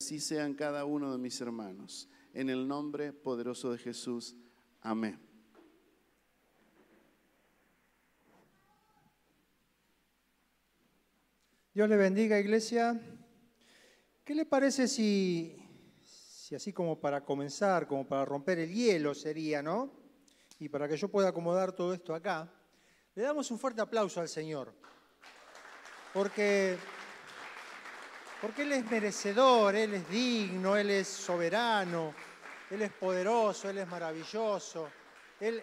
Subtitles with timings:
[0.00, 2.08] así sean cada uno de mis hermanos.
[2.32, 4.36] En el nombre poderoso de Jesús.
[4.80, 5.18] Amén.
[11.74, 13.00] Dios le bendiga, iglesia.
[14.24, 15.56] ¿Qué le parece si,
[16.04, 19.92] si así como para comenzar, como para romper el hielo sería, ¿no?
[20.60, 22.52] Y para que yo pueda acomodar todo esto acá,
[23.16, 24.72] le damos un fuerte aplauso al Señor.
[26.12, 26.76] Porque,
[28.40, 32.14] porque Él es merecedor, Él es digno, Él es soberano,
[32.70, 34.90] Él es poderoso, Él es maravilloso,
[35.40, 35.62] Él,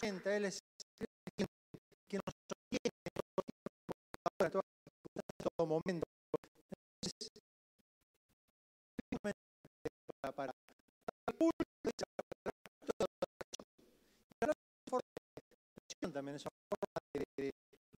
[0.00, 0.58] es Él es
[2.08, 2.90] quien nos sostiene
[4.40, 6.06] en todo, momento.
[7.02, 7.30] Entonces,
[10.34, 10.52] para,
[16.12, 17.52] también es una forma de,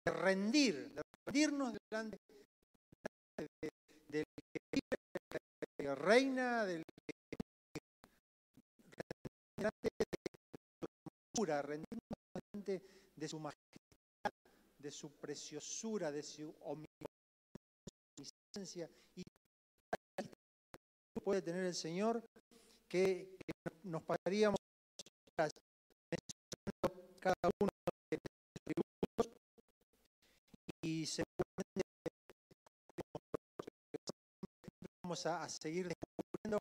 [0.05, 2.19] de rendir, de rendirnos delante
[4.09, 4.97] del que vive,
[5.79, 7.15] que reina, del que
[12.65, 12.83] de
[13.21, 14.33] de su majestad,
[14.79, 16.55] de su preciosura, de su
[18.17, 19.23] omnisciencia y
[21.23, 22.25] puede tener el Señor
[22.89, 23.53] que, que
[23.85, 24.57] nos pasaríamos
[27.21, 27.71] cada uno
[28.11, 28.33] de los
[28.65, 29.29] tributos
[30.83, 31.90] y seguramente
[35.11, 36.59] vamos a, seguir descubriendo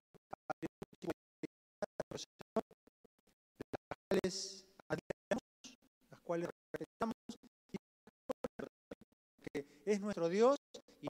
[3.69, 5.43] las cuales admiramos,
[6.09, 7.15] las cuales respetamos
[9.53, 10.57] que es nuestro Dios
[10.99, 11.07] y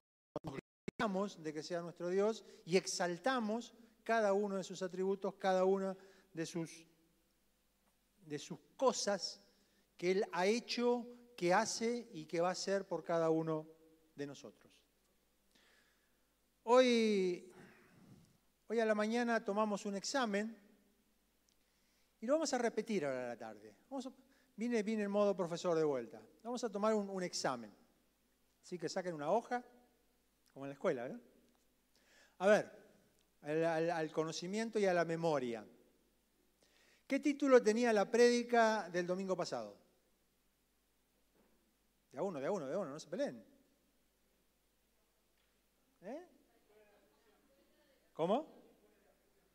[0.99, 5.95] nos de que sea nuestro Dios y exaltamos cada uno de sus atributos, cada una
[6.33, 6.85] de sus,
[8.25, 9.41] de sus cosas
[9.95, 13.65] que Él ha hecho, que hace y que va a hacer por cada uno
[14.13, 14.68] de nosotros.
[16.63, 17.51] Hoy,
[18.67, 20.55] hoy a la mañana tomamos un examen
[22.21, 23.75] y lo vamos a repetir ahora a la tarde.
[23.89, 24.11] Vamos a,
[24.55, 26.21] vine, en modo profesor de vuelta.
[26.43, 27.73] Vamos a tomar un, examen.
[28.61, 29.63] Así que saquen una hoja,
[30.53, 31.09] como en la escuela.
[32.39, 32.71] A ver,
[33.41, 35.65] al, conocimiento y a la memoria.
[37.07, 39.77] ¿Qué título tenía la prédica del domingo pasado?
[42.11, 43.43] De a uno, de a uno, de uno, no se peleen.
[46.01, 46.28] ¿Eh?
[48.19, 48.45] ¿Cómo?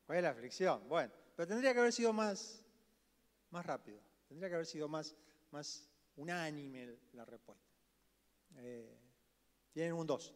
[0.06, 0.88] ¿Cuál es la aflicción?
[0.88, 2.64] Bueno, pero tendría que haber sido más,
[3.50, 4.00] más rápido.
[4.26, 5.14] Tendría que haber sido más,
[5.50, 5.86] más
[6.16, 7.68] unánime la respuesta.
[8.56, 8.98] Eh,
[9.70, 10.34] tienen un 2.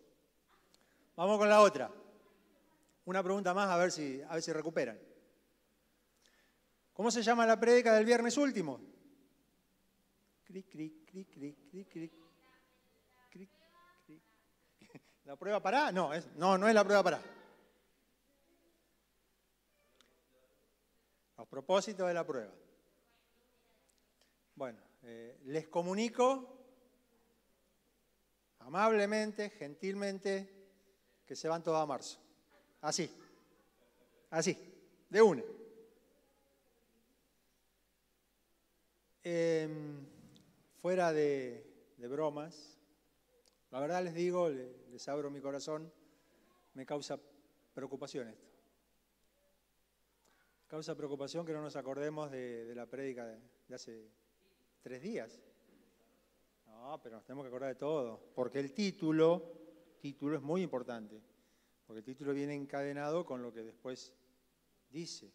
[1.17, 1.91] Vamos con la otra.
[3.06, 5.00] Una pregunta más a ver si, a ver si recuperan.
[6.93, 8.78] ¿Cómo se llama la prédica del viernes último?
[10.44, 12.12] Cric, cric.
[15.25, 15.91] ¿La prueba para?
[15.93, 17.38] No, es, no, no es la prueba para.
[21.38, 22.53] Los propósitos de la prueba.
[24.56, 26.59] Bueno, eh, les comunico
[28.59, 30.49] amablemente, gentilmente,
[31.25, 32.19] que se van todos a marzo.
[32.81, 33.09] Así,
[34.31, 34.59] así,
[35.09, 35.44] de una.
[39.22, 39.69] Eh,
[40.82, 42.78] fuera de, de, bromas,
[43.70, 45.93] la verdad les digo, les, les abro mi corazón,
[46.75, 47.16] me causa
[47.75, 48.48] preocupación esto.
[50.69, 54.06] Causa preocupación que no nos acordemos de, la prédica de, hace
[54.83, 55.41] tres días.
[56.67, 61.23] No, pero nos tenemos que acordar de todo, porque el título, título es muy importante,
[61.87, 64.12] porque el título viene encadenado con lo que después
[64.91, 65.33] dice.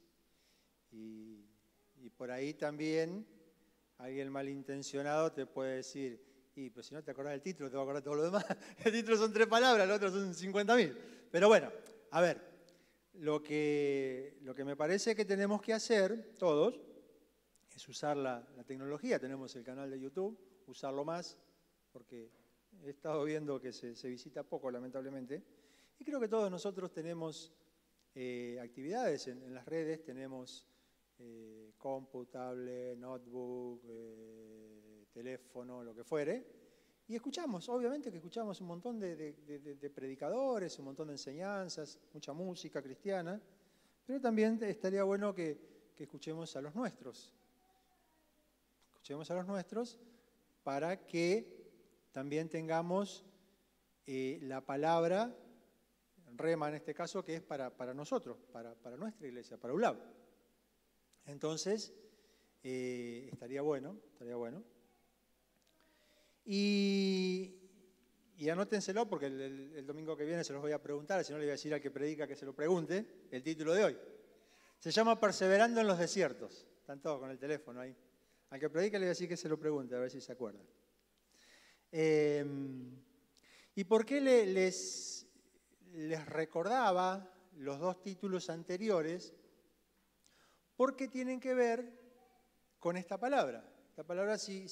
[0.91, 1.50] Y,
[2.15, 3.25] por ahí también
[3.97, 7.81] alguien malintencionado te puede decir, y pues si no te acordás del título, te vas
[7.81, 8.45] a acordar todo lo demás.
[8.85, 10.95] El título son tres palabras, los otros son 50 mil.
[11.31, 11.71] Pero bueno,
[12.11, 12.52] a ver,
[13.13, 16.79] lo que, lo que me parece que tenemos que hacer todos
[17.75, 19.19] es usar la, tecnología.
[19.19, 20.38] Tenemos el canal de YouTube,
[20.68, 21.38] usarlo más,
[21.91, 22.31] porque
[22.84, 25.44] he estado viendo que se, visita poco, lamentablemente.
[26.00, 27.53] Y creo que todos nosotros tenemos
[28.16, 30.68] eh, actividades en, en, las redes, tenemos
[31.19, 36.62] eh, compu, tablet, notebook, eh, teléfono, lo que fuere.
[37.07, 42.81] Y escuchamos, obviamente que escuchamos un montón de, predicadores, un montón de enseñanzas, mucha música
[42.81, 43.41] cristiana,
[44.05, 47.33] pero también estaría bueno que, escuchemos a los nuestros.
[48.88, 50.00] Escuchemos a los nuestros
[50.63, 51.71] para que
[52.11, 53.25] también tengamos
[54.06, 55.33] eh, la palabra,
[56.35, 59.97] rema en este caso, que es para, nosotros, para, para, nuestra iglesia, para ULAB.
[61.25, 61.94] Entonces,
[62.63, 64.63] eh, estaría bueno, estaría bueno.
[66.45, 67.60] Y,
[68.51, 71.51] anótenselo porque el, domingo que viene se los voy a preguntar, si no le voy
[71.51, 73.98] a decir al que predica que se lo pregunte, el título de hoy.
[74.80, 76.68] Se llama Perseverando en los desiertos.
[76.80, 77.95] Están todos con el teléfono ahí.
[78.50, 80.34] Al que predica le voy a decir que se lo pregunte, a ver si se
[80.34, 80.68] acuerdan.
[81.90, 83.01] Em,
[83.75, 85.25] ¿Y por qué les
[86.25, 89.34] recordaba los dos títulos anteriores?
[90.75, 92.04] Porque tienen que ver
[92.80, 93.72] con esta palabra.
[93.94, 94.68] Esta palabra, si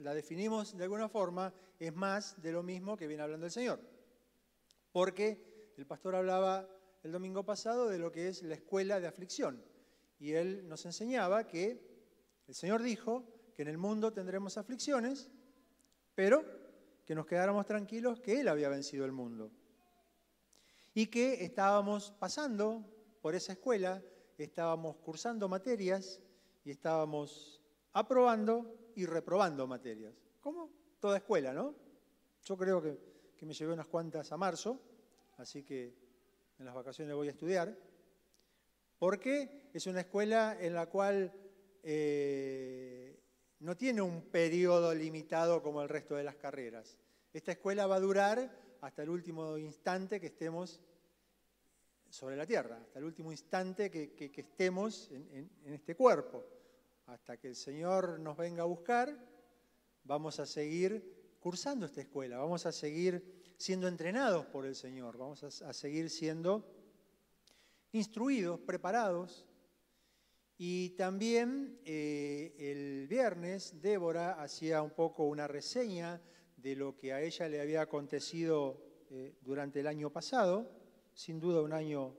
[0.00, 3.80] la definimos de alguna forma, es más de lo mismo que viene hablando el Señor.
[4.92, 6.68] Porque el pastor hablaba
[7.02, 9.64] el domingo pasado de lo que es la escuela de aflicción.
[10.18, 11.80] Y él nos enseñaba que
[12.46, 15.30] el Señor dijo que en el mundo tendremos aflicciones,
[16.14, 16.44] pero
[17.06, 19.50] que nos quedáramos tranquilos que Él había vencido el mundo.
[20.92, 22.84] Y que estábamos pasando
[23.22, 24.02] por esa escuela,
[24.36, 26.20] estábamos cursando materias
[26.62, 27.57] y estábamos
[27.92, 30.14] aprobando y reprobando materias.
[30.40, 30.70] Como
[31.00, 31.74] toda escuela, ¿no?
[32.44, 32.98] Yo creo que,
[33.42, 34.80] me llevé unas cuantas a marzo,
[35.36, 35.94] así que
[36.58, 37.76] en las vacaciones voy a estudiar,
[38.98, 41.32] porque es una escuela en la cual
[41.82, 43.22] eh,
[43.60, 46.98] no tiene un periodo limitado como el resto de las carreras.
[47.32, 48.50] Esta escuela va a durar
[48.80, 50.80] hasta el último instante que estemos
[52.08, 56.57] sobre la tierra, hasta el último instante que, estemos en este cuerpo.
[57.08, 59.18] Hasta que el Señor nos venga a buscar,
[60.04, 65.42] vamos a seguir cursando esta escuela, vamos a seguir siendo entrenados por el Señor, vamos
[65.42, 66.70] a, seguir siendo
[67.92, 69.46] instruidos, preparados.
[70.58, 76.20] Y también eh, el viernes Débora hacía un poco una reseña
[76.58, 80.70] de lo que a ella le había acontecido eh, durante el año pasado,
[81.14, 82.14] sin duda un año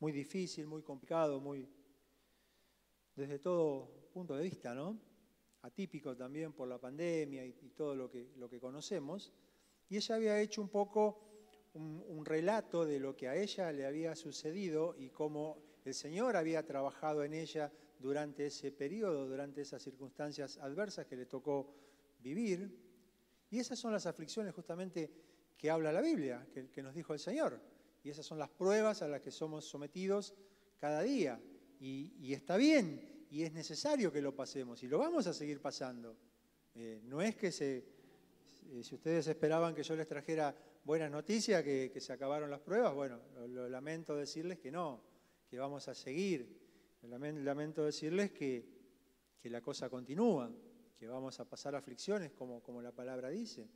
[0.00, 1.68] muy difícil, muy complicado, muy
[3.14, 4.98] desde todo punto de vista, ¿no?
[5.60, 9.30] atípico también por la pandemia y, todo lo que, lo que conocemos,
[9.90, 11.20] y ella había hecho un poco
[11.74, 16.64] un, relato de lo que a ella le había sucedido y cómo el Señor había
[16.64, 21.74] trabajado en ella durante ese periodo, durante esas circunstancias adversas que le tocó
[22.20, 22.74] vivir.
[23.50, 25.10] Y esas son las aflicciones justamente
[25.58, 27.60] que habla la Biblia, que, nos dijo el Señor.
[28.02, 30.34] Y esas son las pruebas a las que somos sometidos
[30.78, 31.38] cada día.
[31.78, 36.16] y está bien, y es necesario que lo pasemos y lo vamos a seguir pasando.
[36.74, 37.84] Eh, no es que se,
[38.70, 42.94] eh, si ustedes esperaban que yo les trajera buenas noticias, que, se acabaron las pruebas,
[42.94, 45.02] bueno, lo, lamento decirles que no,
[45.48, 46.64] que vamos a seguir.
[47.02, 48.66] Lamento decirles que,
[49.40, 50.50] que, la cosa continúa,
[50.98, 53.68] que vamos a pasar aflicciones como, como la palabra dice.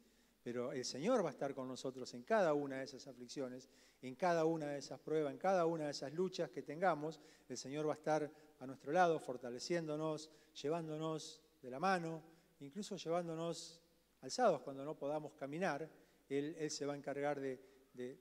[0.43, 3.69] Pero el Señor va a estar con nosotros en cada una de esas aflicciones,
[4.03, 7.21] en cada una de esas pruebas, en cada una de esas luchas que tengamos.
[7.49, 10.31] El Señor va a estar a nuestro lado, fortaleciéndonos,
[10.63, 12.23] llevándonos de la mano,
[12.61, 13.81] incluso llevándonos
[14.21, 15.91] alzados cuando no podamos caminar.
[16.29, 17.59] Él, se va a encargar de,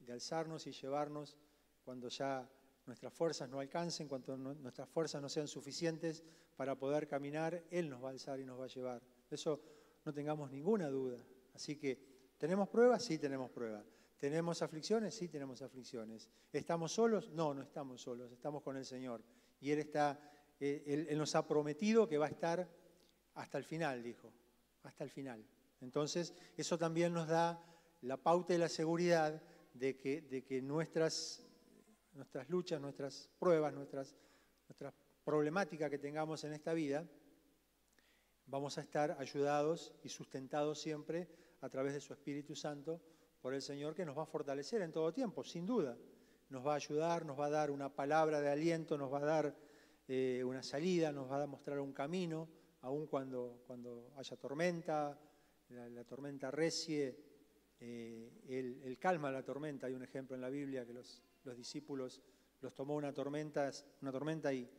[0.10, 1.38] alzarnos y llevarnos
[1.84, 2.50] cuando ya
[2.86, 6.24] nuestras fuerzas no alcancen, cuando nuestras fuerzas no sean suficientes
[6.56, 9.02] para poder caminar, Él nos va a alzar y nos va a llevar.
[9.30, 9.62] De eso
[10.06, 11.24] no tengamos ninguna duda.
[11.54, 13.04] Así que, ¿tenemos pruebas?
[13.04, 13.86] Sí, tenemos pruebas.
[14.18, 15.14] ¿Tenemos aflicciones?
[15.14, 16.30] Sí, tenemos aflicciones.
[16.52, 17.30] ¿Estamos solos?
[17.30, 19.22] No, no estamos solos, estamos con el Señor.
[19.62, 20.20] Y Él, está,
[20.60, 22.68] eh, él, nos ha prometido que va a estar
[23.36, 24.32] hasta el final, dijo,
[24.84, 25.46] hasta el final.
[25.82, 27.64] Entonces, eso también nos da
[28.02, 29.42] la pauta y la seguridad
[29.74, 31.46] de que, nuestras,
[32.48, 34.16] luchas, nuestras pruebas, nuestras
[35.24, 37.08] problemáticas que tengamos en esta vida,
[38.46, 41.28] vamos a estar ayudados y sustentados siempre
[41.62, 43.02] a través de su Espíritu Santo
[43.42, 45.98] por el Señor que nos va a fortalecer en todo tiempo, sin duda
[46.50, 49.26] nos va a ayudar, nos va a dar una palabra de aliento, nos va a
[49.26, 49.56] dar
[50.08, 52.50] eh, una salida, nos va a mostrar un camino,
[52.82, 55.20] aun cuando, cuando haya tormenta,
[55.70, 57.16] la, tormenta recie,
[57.80, 59.88] eh, él, calma la tormenta.
[59.88, 61.24] Hay un ejemplo en la Biblia que los,
[61.56, 62.22] discípulos
[62.62, 64.70] los tomó una tormenta, una tormenta y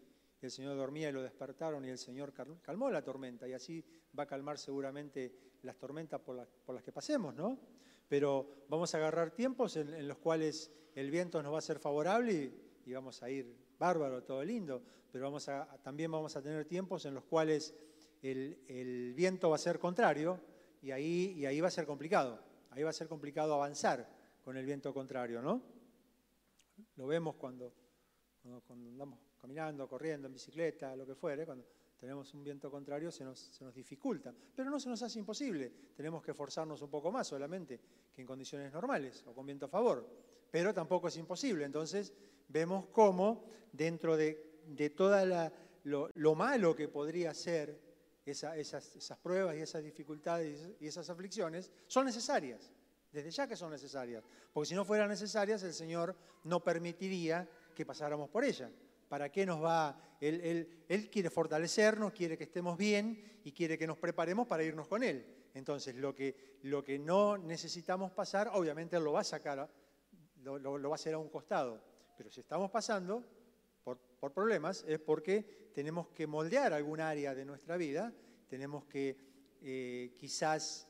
[0.41, 3.85] el Señor dormía y lo despertaron y el Señor calmó la tormenta y así
[4.19, 7.80] va a calmar seguramente las tormentas por, por las que pasemos, ¿no?
[8.11, 12.53] Pero vamos a agarrar tiempos en los cuales el viento nos va a ser favorable
[12.85, 17.05] y, vamos a ir bárbaro, todo lindo, pero vamos a, también vamos a tener tiempos
[17.05, 17.73] en los cuales
[18.21, 20.41] el, viento va a ser contrario
[20.83, 22.43] y ahí, va a ser complicado.
[22.71, 24.09] Ahí va a ser complicado avanzar
[24.45, 25.63] con el viento contrario, ¿no?
[26.97, 27.73] Lo vemos cuando,
[28.67, 31.65] cuando, andamos caminando, corriendo, en bicicleta, lo que fuere, cuando
[32.01, 34.35] tenemos un viento contrario se nos, se nos, dificulta.
[34.57, 35.71] Pero no se nos hace imposible.
[35.95, 37.79] Tenemos que esforzarnos un poco más solamente
[38.13, 41.65] que en condiciones normales o con viento a favor pero tampoco es imposible.
[41.65, 42.13] Entonces
[42.49, 45.17] vemos cómo dentro de, de todo
[45.85, 47.81] lo, malo que podría ser
[48.27, 52.73] esas, esas, pruebas y esas dificultades y esas aflicciones, son necesarias.
[53.13, 54.23] Desde ya que son necesarias.
[54.53, 56.15] Porque si no fueran necesarias, el Señor
[56.45, 58.71] no permitiría que pasáramos por ellas.
[59.11, 60.01] ¿Para qué nos va?
[60.21, 65.03] Él, quiere fortalecernos, quiere que estemos bien y quiere que nos preparemos para irnos con
[65.03, 65.49] Él.
[65.53, 69.69] Entonces, lo que, no necesitamos pasar, obviamente Él lo va a sacar,
[70.45, 71.83] lo, va a hacer a un costado.
[72.17, 73.25] Pero si estamos pasando
[73.83, 78.15] por, por problemas, es porque tenemos que moldear algún área de nuestra vida,
[78.47, 79.17] tenemos que
[79.61, 80.87] eh, quizás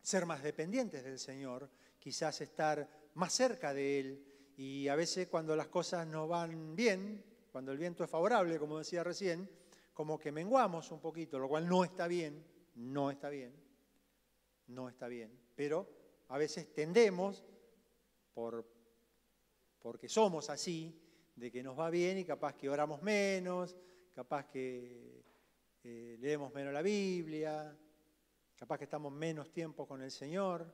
[0.00, 5.56] ser más dependientes del Señor, quizás estar más cerca de Él, y a veces cuando
[5.56, 9.48] las cosas no van bien, cuando el viento es favorable, como decía recién,
[9.92, 12.44] como que menguamos un poquito, lo cual no está bien,
[12.74, 13.54] no está bien,
[14.68, 15.30] no está bien.
[15.54, 15.88] Pero
[16.28, 17.44] a veces tendemos,
[18.32, 18.64] por,
[19.80, 21.00] porque somos así,
[21.36, 23.76] de que nos va bien y capaz que oramos menos,
[24.12, 25.24] capaz que
[25.82, 27.76] eh, leemos menos la Biblia,
[28.56, 30.72] capaz que estamos menos tiempo con el Señor.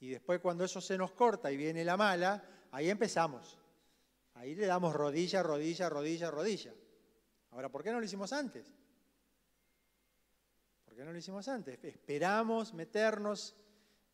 [0.00, 3.58] Y después cuando eso se nos corta y viene la mala, ahí empezamos.
[4.34, 6.74] Ahí le damos rodilla, rodilla, rodilla, rodilla.
[7.50, 8.72] Ahora, ¿por qué no lo hicimos antes?
[10.84, 11.78] ¿Por qué no lo hicimos antes?
[11.84, 13.54] Esperamos meternos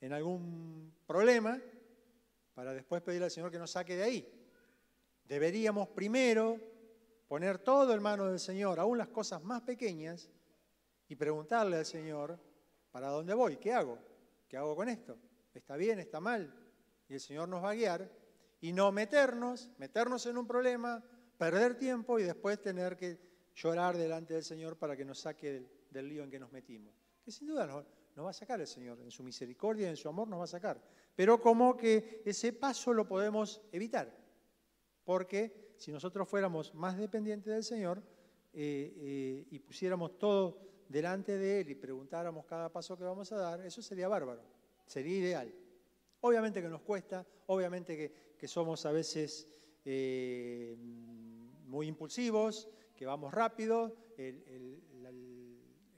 [0.00, 1.60] en algún problema
[2.54, 4.48] para después pedirle al Señor que nos saque de ahí.
[5.24, 6.58] Deberíamos primero
[7.28, 10.28] poner todo en manos del Señor, aún las cosas más pequeñas,
[11.08, 12.38] y preguntarle al Señor,
[12.90, 13.56] ¿para dónde voy?
[13.56, 13.98] ¿Qué hago?
[14.48, 15.16] ¿Qué hago con esto?
[15.54, 16.00] ¿Está bien?
[16.00, 16.52] ¿Está mal?
[17.08, 18.17] Y el Señor nos va a guiar
[18.60, 21.02] y no meternos, meternos en un problema,
[21.36, 23.18] perder tiempo y después tener que
[23.54, 26.94] llorar delante del Señor para que nos saque del, lío en que nos metimos.
[27.24, 27.84] Que sin duda nos,
[28.24, 30.82] va a sacar el Señor, en su misericordia en su amor nos va a sacar.
[31.14, 34.12] Pero como que ese paso lo podemos evitar,
[35.04, 38.02] porque si nosotros fuéramos más dependientes del Señor
[38.52, 43.36] eh, eh, y pusiéramos todo delante de Él y preguntáramos cada paso que vamos a
[43.36, 44.42] dar, eso sería bárbaro,
[44.86, 45.54] sería ideal.
[46.20, 49.48] Obviamente que nos cuesta, obviamente que, que somos a veces
[49.84, 50.76] eh,
[51.66, 54.86] muy impulsivos, que vamos rápido, el,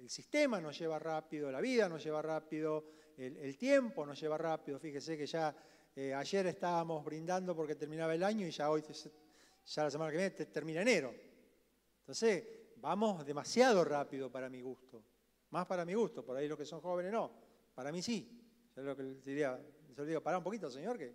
[0.08, 2.84] sistema nos lleva rápido, la vida nos lleva rápido,
[3.16, 4.80] el, tiempo nos lleva rápido.
[4.80, 5.54] Fíjese que ya
[5.94, 8.82] eh, ayer estábamos brindando porque terminaba el año y ya hoy,
[9.66, 11.14] ya la semana que viene termina enero.
[12.00, 12.44] Entonces,
[12.78, 15.04] vamos demasiado rápido para mi gusto.
[15.50, 17.30] Más para mi gusto, por ahí los que son jóvenes no.
[17.72, 18.36] Para mí sí.
[18.74, 19.60] Yo lo que diría,
[19.94, 21.14] se lo digo, pará un poquito, señor, que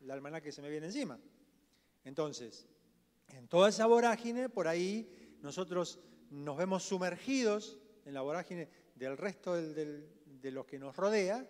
[0.00, 1.18] el, el almanaque se me viene encima.
[2.04, 2.66] Entonces,
[3.28, 6.00] en toda esa vorágine, por ahí nosotros
[6.30, 11.46] nos vemos sumergidos en la vorágine del resto de lo que nos rodea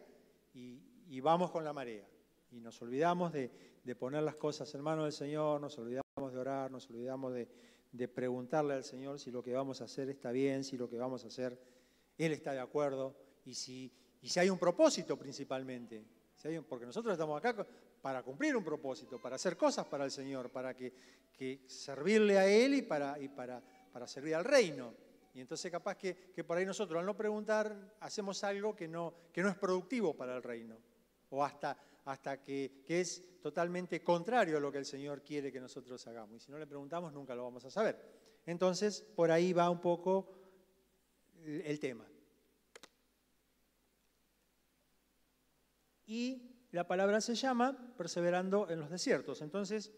[0.54, 2.06] y, vamos con la marea.
[2.50, 3.50] Y nos olvidamos de,
[3.98, 7.48] poner las cosas en manos del Señor, nos olvidamos de orar, nos olvidamos de,
[7.92, 10.98] de preguntarle al Señor si lo que vamos a hacer está bien, si lo que
[10.98, 11.60] vamos a hacer
[12.18, 16.04] Él está de acuerdo y si, y si hay un propósito principalmente.
[16.68, 17.66] porque nosotros estamos acá
[18.00, 20.92] para cumplir un propósito, para hacer cosas para el Señor, para que,
[21.66, 23.16] servirle a Él y, para,
[24.06, 24.94] servir al reino.
[25.34, 29.14] Y entonces capaz que, que, por ahí nosotros al no preguntar hacemos algo que no,
[29.34, 30.78] es productivo para el reino,
[31.30, 35.60] o hasta, hasta que, que es totalmente contrario a lo que el Señor quiere que
[35.60, 36.36] nosotros hagamos.
[36.36, 38.00] Y si no le preguntamos nunca lo vamos a saber.
[38.46, 40.32] Entonces, por ahí va un poco
[41.44, 42.06] el tema.
[46.06, 49.40] Y la palabra se llama perseverando en los desiertos.
[49.40, 49.90] Entonces,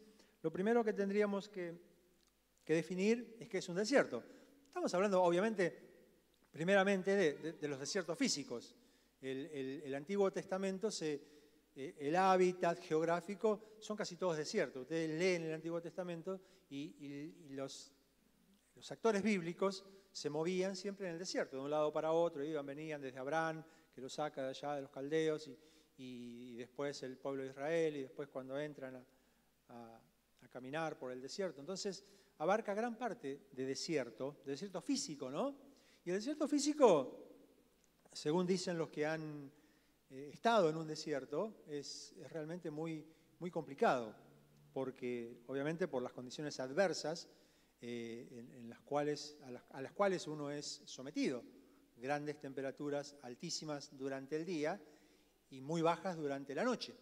[0.43, 1.75] lo primero que tendríamos que,
[2.65, 4.23] definir es que es un desierto.
[4.69, 5.77] Estamos hablando, obviamente,
[6.53, 7.17] primeramente
[7.61, 8.77] de, los desiertos físicos.
[9.21, 14.83] El, Antiguo Testamento, eh, el hábitat geográfico, son casi todos desiertos.
[14.83, 17.93] Ustedes leen el Antiguo Testamento y, los,
[18.77, 22.67] los actores bíblicos se movían siempre en el desierto, de un lado para otro, iban,
[22.67, 25.59] venían desde Abraham, que lo saca de allá de los caldeos, y,
[25.99, 29.05] y después el pueblo de Israel y después cuando entran
[29.69, 30.01] a,
[30.51, 31.61] caminar por el desierto.
[31.61, 32.05] Entonces
[32.39, 35.55] abarca gran parte de desierto, de desierto físico, ¿no?
[36.05, 37.29] Y el desierto físico,
[38.11, 39.53] según dicen los que han
[40.09, 43.05] eh, estado en un desierto, es, realmente muy,
[43.41, 44.15] muy complicado,
[44.73, 47.29] porque obviamente por las condiciones adversas
[47.83, 49.37] eh, en, las cuales,
[49.71, 51.45] a las cuales uno es sometido,
[51.99, 54.81] grandes temperaturas altísimas durante el día,
[55.51, 56.95] y muy bajas durante la noche.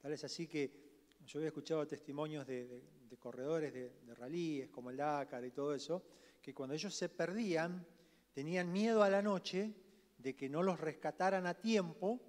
[0.00, 0.82] Tal es así que
[1.26, 2.82] yo había escuchado testimonios de,
[3.18, 6.02] corredores de, de, rallyes como el Dakar y todo eso,
[6.40, 7.86] que cuando ellos se perdían
[8.32, 9.74] tenían miedo a la noche
[10.18, 12.20] de que no los rescataran a tiempo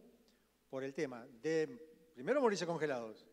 [0.70, 3.26] por el tema de, primero, morirse congelados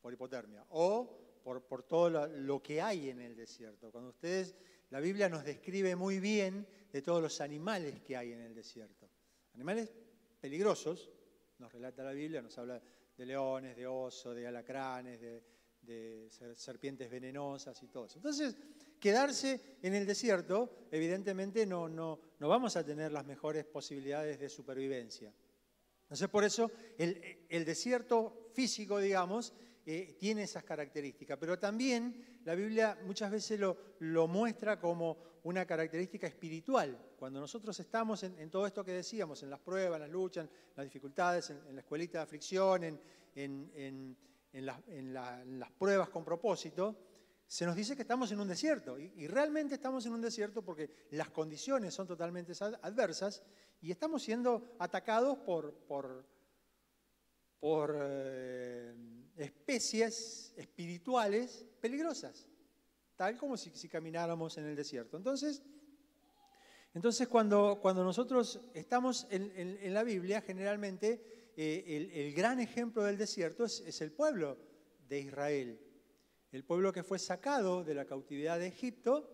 [0.00, 3.90] por hipotermia o por, por todo lo, lo que hay en el desierto.
[3.90, 4.56] Cuando ustedes,
[4.90, 9.08] la Biblia nos describe muy bien de todos los animales que hay en el desierto.
[9.54, 9.92] Animales
[10.40, 11.10] peligrosos,
[11.58, 12.80] nos relata la Biblia, nos habla
[13.16, 15.42] de leones, de osos, de alacranes, de,
[16.56, 18.18] serpientes venenosas y todo eso.
[18.18, 18.56] Entonces,
[18.98, 24.48] quedarse en el desierto, evidentemente no, no, no vamos a tener las mejores posibilidades de
[24.48, 25.32] supervivencia.
[26.02, 29.52] Entonces, por eso el, desierto físico, digamos,
[29.84, 35.64] eh, tiene esas características, pero también la Biblia muchas veces lo, lo muestra como una
[35.64, 36.98] característica espiritual.
[37.16, 40.50] Cuando nosotros estamos en, todo esto que decíamos, en las pruebas, en las luchas, en
[40.76, 43.00] las dificultades, en, la escuelita de aflicción, en,
[43.34, 46.96] en las pruebas con propósito,
[47.46, 48.98] se nos dice que estamos en un desierto.
[48.98, 53.42] Y, realmente estamos en un desierto porque las condiciones son totalmente adversas
[53.80, 56.34] y estamos siendo atacados por
[57.94, 58.94] eh,
[59.36, 62.48] especies espirituales peligrosas,
[63.16, 65.16] tal como si, camináramos en el desierto.
[65.16, 65.62] Entonces,
[66.94, 73.64] entonces cuando, cuando nosotros estamos en, la Biblia, generalmente eh, el, gran ejemplo del desierto
[73.64, 74.58] es, el pueblo
[75.08, 75.80] de Israel
[76.52, 79.30] el pueblo que fue sacado de la cautividad de Egipto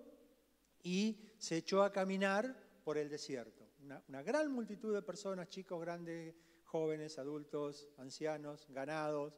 [0.83, 3.69] y se echó a caminar por el desierto.
[4.09, 6.35] Una, gran multitud de personas, chicos, grandes,
[6.65, 9.35] jóvenes, adultos, ancianos, ganados,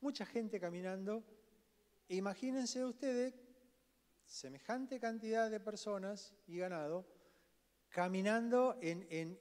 [0.00, 1.24] mucha gente caminando.
[2.08, 3.34] E imagínense ustedes
[4.24, 7.06] semejante cantidad de personas y ganado
[7.88, 9.38] caminando en,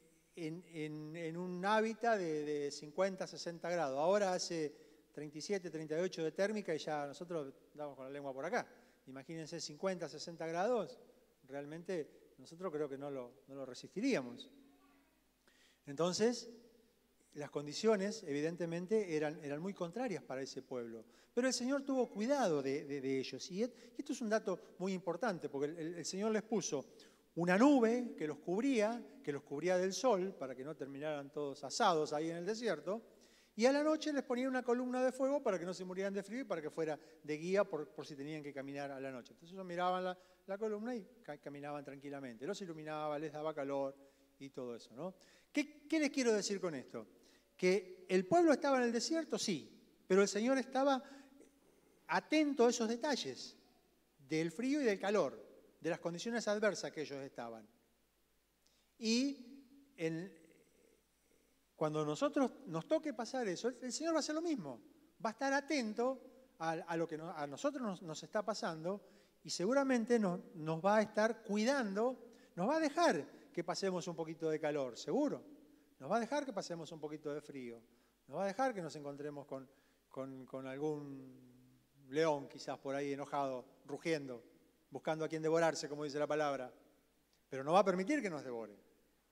[1.38, 3.98] un hábitat de, de 50, 60 grados.
[3.98, 4.76] Ahora hace
[5.14, 8.68] 37, 38 de térmica y ya nosotros damos con la lengua por acá.
[9.08, 11.00] Imagínense 50, 60 grados,
[11.48, 14.52] realmente nosotros creo que no lo, resistiríamos.
[15.86, 16.50] Entonces,
[17.36, 21.06] las condiciones evidentemente eran, eran, muy contrarias para ese pueblo.
[21.34, 23.50] Pero el Señor tuvo cuidado de, ellos.
[23.52, 26.86] Y esto es un dato muy importante, porque el, Señor les puso
[27.36, 31.64] una nube que los cubría, que los cubría del sol, para que no terminaran todos
[31.64, 33.02] asados ahí en el desierto.
[33.56, 36.14] Y a la noche les ponía una columna de fuego para que no se murieran
[36.14, 39.12] de frío y para que fuera de guía por, si tenían que caminar a la
[39.12, 39.34] noche.
[39.34, 41.06] Entonces ellos miraban la, columna y
[41.42, 42.46] caminaban tranquilamente.
[42.46, 43.96] Los iluminaba, les daba calor
[44.40, 44.94] y todo eso.
[44.94, 45.14] ¿no?
[45.52, 47.08] ¿Qué, ¿Qué les quiero decir con esto?
[47.62, 49.70] Que el pueblo estaba en el desierto, sí,
[50.08, 51.04] pero el Señor estaba
[52.08, 53.56] atento a esos detalles
[54.28, 55.40] del frío y del calor,
[55.80, 57.64] de las condiciones adversas que ellos estaban.
[58.98, 59.46] Y
[61.76, 64.82] cuando nosotros nos toque pasar eso, el Señor va a hacer lo mismo.
[65.24, 69.06] Va a estar atento a, lo que a nosotros nos, está pasando
[69.44, 70.40] y seguramente nos,
[70.84, 75.51] va a estar cuidando, nos va a dejar que pasemos un poquito de calor, seguro.
[76.02, 77.82] Nos va a dejar que pasemos un poquito de frío.
[78.28, 79.70] Nos va a dejar que nos encontremos con,
[80.10, 81.40] con algún
[82.10, 84.44] león quizás por ahí enojado, rugiendo,
[84.90, 86.74] buscando a quien devorarse, como dice la palabra.
[87.50, 88.76] Pero no va a permitir que nos devore.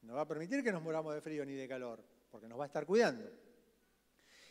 [0.03, 2.63] No va a permitir que nos moramos de frío ni de calor porque nos va
[2.63, 3.29] a estar cuidando.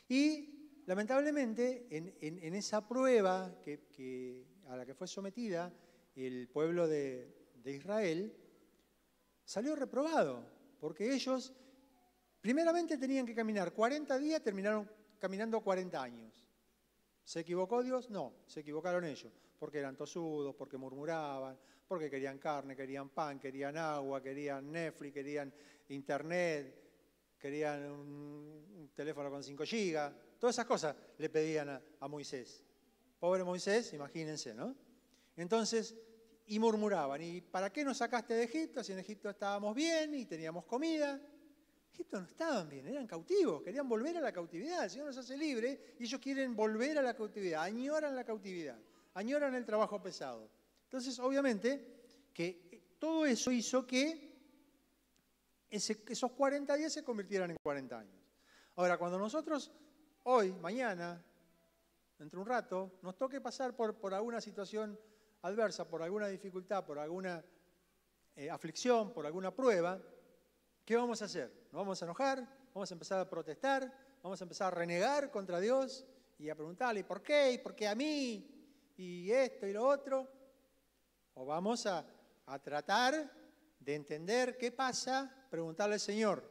[0.09, 5.73] Y lamentablemente en, esa prueba que, a la que fue sometida
[6.17, 8.35] el pueblo de, Israel,
[9.45, 10.43] salió reprobado,
[10.81, 11.53] porque ellos
[12.41, 16.45] primeramente tenían que caminar 40 días, terminaron caminando 40 años.
[17.25, 18.09] ¿Se equivocó Dios?
[18.09, 23.77] No, se equivocaron ellos, porque eran tosudos, porque murmuraban, porque querían carne, querían pan, querían
[23.77, 25.53] agua, querían Netflix, querían
[25.89, 26.89] internet,
[27.39, 31.69] querían un, teléfono con 5 gigas, todas esas cosas le pedían
[32.01, 32.65] a, Moisés.
[33.19, 34.75] Pobre Moisés, imagínense, ¿no?
[35.37, 35.97] Entonces,
[36.47, 40.25] y murmuraban, ¿y para qué nos sacaste de Egipto si en Egipto estábamos bien y
[40.25, 41.21] teníamos comida?
[41.93, 44.85] Egipto no estaban bien, eran cautivos, querían volver a la cautividad.
[44.85, 48.79] El Señor nos hace libre y ellos quieren volver a la cautividad, añoran la cautividad,
[49.15, 50.49] añoran el trabajo pesado.
[50.85, 51.99] Entonces, obviamente,
[52.33, 54.29] que todo eso hizo que
[55.71, 58.19] esos 40 días se convirtieran en 40 años.
[58.77, 59.73] Ahora, cuando nosotros
[60.25, 61.23] hoy, mañana,
[62.19, 64.99] dentro de un rato, nos toque pasar por, alguna situación
[65.43, 67.45] adversa, por alguna dificultad, por alguna
[68.37, 70.01] eh, aflicción, por alguna prueba,
[70.89, 71.53] ¿qué vamos a hacer?
[71.71, 72.49] ¿Nos vamos a enojar?
[72.73, 73.93] ¿Vamos a empezar a protestar?
[74.23, 76.07] ¿Vamos a empezar a renegar contra Dios
[76.39, 77.53] y a preguntarle por qué?
[77.53, 78.91] ¿Y por qué a mí?
[78.97, 80.27] ¿Y esto y lo otro?
[81.35, 82.07] ¿O vamos a,
[82.65, 83.31] tratar
[83.79, 86.51] de entender qué pasa preguntarle al Señor,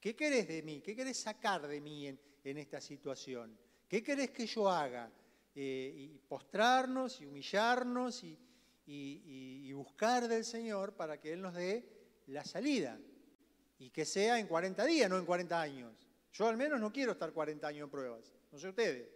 [0.00, 0.80] ¿qué querés de mí?
[0.80, 3.56] ¿Qué querés sacar de mí en, esta situación?
[3.86, 5.08] ¿Qué querés que yo haga?
[5.54, 12.44] Eh, y postrarnos y humillarnos y, buscar del Señor para que Él nos dé la
[12.44, 12.98] salida.
[13.80, 16.06] Y que sea en 40 días, no en 40 años.
[16.32, 18.32] Yo al menos no quiero estar 40 años en pruebas.
[18.52, 19.08] No sé ustedes.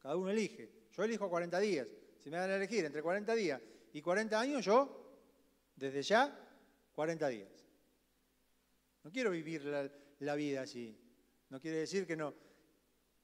[0.00, 0.70] Cada uno elige.
[0.92, 1.88] Yo elijo 40 días.
[2.18, 5.22] Si me dan a elegir entre 40 días y 40 años, yo,
[5.76, 6.36] desde ya,
[6.94, 7.64] 40 días.
[9.04, 9.64] No quiero vivir
[10.18, 10.98] la, vida así.
[11.50, 12.34] No quiere decir que no,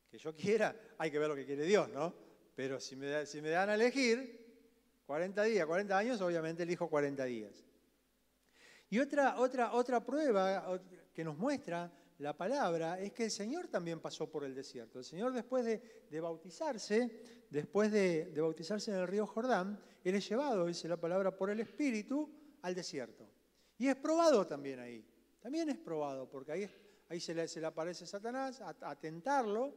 [0.09, 2.15] que yo quiera, hay que ver lo que quiere Dios, ¿no?
[2.55, 7.25] Pero si me, si me dan a elegir 40 días, 40 años, obviamente elijo 40
[7.25, 7.64] días.
[8.95, 10.81] Y otra, otra, otra prueba
[11.13, 15.01] que nos muestra la palabra es que el Señor también pasó por el desierto.
[15.01, 20.67] El Señor después de, bautizarse, después de, bautizarse en el río Jordán, Él es llevado,
[20.67, 22.31] dice la palabra, por el Espíritu
[22.63, 23.29] al desierto.
[23.79, 25.05] Y es probado también ahí.
[25.41, 26.71] También es probado, porque ahí,
[27.09, 29.75] ahí se, le, se le aparece Satanás a, a tentarlo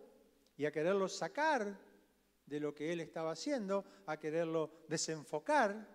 [0.55, 1.75] y a quererlo sacar
[2.45, 5.87] de lo que él estaba haciendo, a quererlo desenfocar.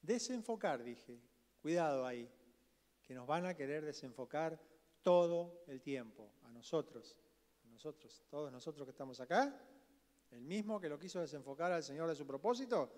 [0.00, 1.29] Desenfocar, dije.
[1.60, 2.26] Cuidado ahí,
[3.02, 4.58] que nos van a querer desenfocar
[5.02, 7.18] todo el tiempo, a nosotros,
[7.64, 9.60] a nosotros, todos nosotros que estamos acá,
[10.30, 12.90] el mismo que lo quiso desenfocar al Señor de su propósito,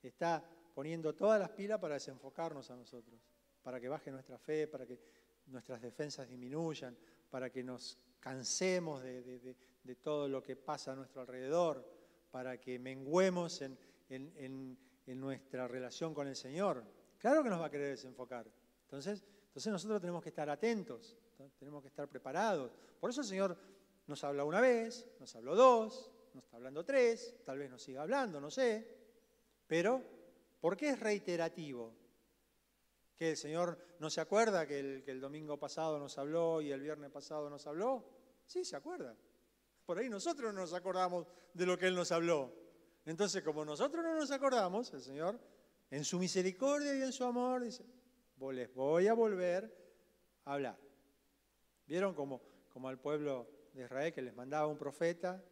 [0.00, 3.20] está poniendo todas las pilas para desenfocarnos a nosotros,
[3.62, 5.00] para que baje nuestra fe, para que
[5.46, 6.96] nuestras defensas disminuyan,
[7.30, 9.56] para que nos cansemos de,
[10.00, 11.84] todo lo que pasa a nuestro alrededor,
[12.30, 13.76] para que menguemos en,
[14.08, 16.84] en nuestra relación con el Señor.
[17.18, 18.46] Claro que nos va a querer desenfocar.
[18.82, 21.16] Entonces, entonces nosotros tenemos que estar atentos,
[21.58, 22.72] tenemos que estar preparados.
[23.00, 23.56] Por eso el Señor
[24.06, 28.02] nos habla una vez, nos habló dos, nos está hablando tres, tal vez nos siga
[28.02, 28.96] hablando, no sé.
[29.66, 30.02] Pero,
[30.60, 31.92] ¿por qué es reiterativo?
[33.16, 36.70] ¿Que el Señor no se acuerda que el, que el domingo pasado nos habló y
[36.70, 38.04] el viernes pasado nos habló?
[38.46, 39.16] Sí, se acuerda.
[39.84, 42.52] Por ahí nosotros no nos acordamos de lo que Él nos habló.
[43.04, 45.40] Entonces, como nosotros no nos acordamos, el Señor,
[45.90, 47.84] en su misericordia y en su amor, dice,
[48.52, 49.74] les voy a volver
[50.44, 50.78] a hablar.
[51.86, 52.42] ¿Vieron como,
[52.86, 55.42] al pueblo de Israel que les mandaba un profeta,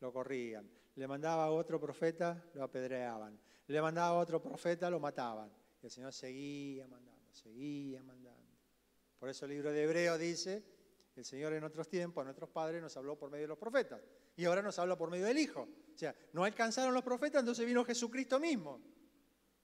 [0.00, 0.68] lo corrían?
[0.96, 3.38] Le mandaba otro profeta, lo apedreaban.
[3.68, 5.50] Le mandaba otro profeta, lo mataban.
[5.80, 8.58] Y el Señor seguía mandando, seguía mandando.
[9.18, 10.64] Por eso el libro de Hebreo dice,
[11.14, 14.00] el Señor en otros tiempos, a nuestros padres, nos habló por medio de los profetas.
[14.36, 15.68] Y ahora nos habla por medio del Hijo.
[15.94, 18.80] O sea, no alcanzaron los profetas, entonces vino Jesucristo mismo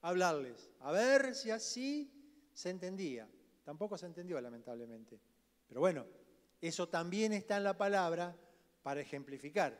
[0.01, 0.71] hablarles.
[0.79, 2.11] A ver si así
[2.53, 3.27] se entendía.
[3.63, 5.19] Tampoco se entendió, lamentablemente.
[5.67, 6.05] Pero bueno,
[6.61, 8.35] eso también está en la palabra
[8.83, 9.77] para ejemplificar.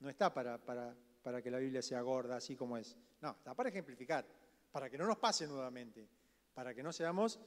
[0.00, 2.96] No está para, para, que la Biblia sea gorda, así como es.
[3.20, 4.26] No, está para ejemplificar,
[4.70, 6.08] para que no nos pase nuevamente,
[6.54, 7.40] para que no seamos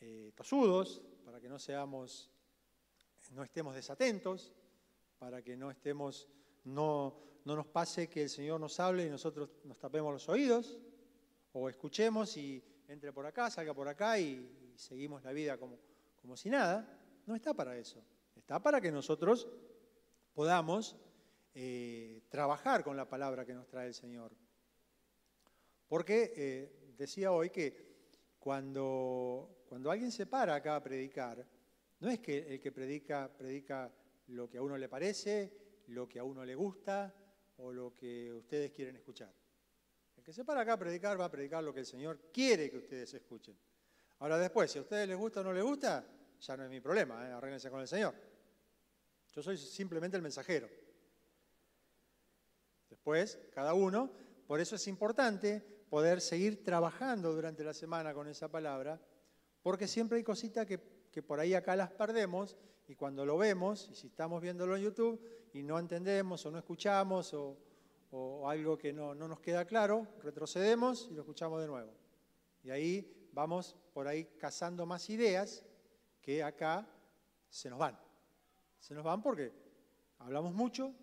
[0.00, 2.30] eh, tosudos, para que no seamos,
[3.32, 4.52] no estemos desatentos,
[5.18, 6.28] para que no estemos,
[6.64, 10.78] no, no nos pase que el Señor nos hable y nosotros nos tapemos los oídos,
[11.52, 15.78] o escuchemos y entre por acá, salga por acá y, seguimos la vida como,
[16.20, 17.00] como si nada.
[17.26, 18.02] No está para eso.
[18.34, 19.46] Está para que nosotros
[20.34, 20.96] podamos
[21.54, 24.32] eh, trabajar con la palabra que nos trae el Señor.
[25.86, 31.46] Porque eh, decía hoy que cuando, cuando alguien se para acá a predicar,
[32.00, 33.92] no es que el que predica predica
[34.26, 37.14] lo que a uno le parece, lo que a uno le gusta
[37.56, 39.32] o lo que ustedes quieren escuchar
[40.24, 42.78] que se para acá a predicar va a predicar lo que el Señor quiere que
[42.78, 43.56] ustedes escuchen.
[44.20, 46.04] Ahora después, si a ustedes les gusta o no les gusta,
[46.40, 47.32] ya no es mi problema, ¿eh?
[47.32, 48.14] arréglense con el Señor.
[49.34, 50.68] Yo soy simplemente el mensajero.
[52.88, 54.10] Después, cada uno,
[54.46, 58.98] por eso es importante poder seguir trabajando durante la semana con esa palabra,
[59.62, 60.80] porque siempre hay cositas que,
[61.12, 64.84] que por ahí acá las perdemos y cuando lo vemos, y si estamos viéndolo en
[64.84, 65.20] YouTube
[65.54, 67.56] y no entendemos o no escuchamos o,
[68.48, 71.92] algo que no, nos queda claro, retrocedemos y lo escuchamos de nuevo.
[72.62, 75.64] Y ahí vamos por ahí cazando más ideas
[76.20, 76.86] que acá
[77.48, 77.98] se nos van.
[78.78, 79.52] Se nos van porque
[80.18, 80.94] hablamos mucho,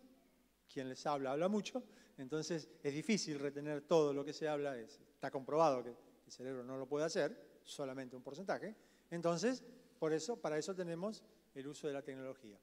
[0.72, 1.84] quien les habla habla mucho,
[2.18, 6.78] entonces es difícil retener todo lo que se habla, está comprobado que el cerebro no
[6.78, 8.76] lo puede hacer, solamente un porcentaje.
[9.10, 9.66] Entonces,
[10.00, 12.58] por eso, para eso tenemos el uso de la tecnología.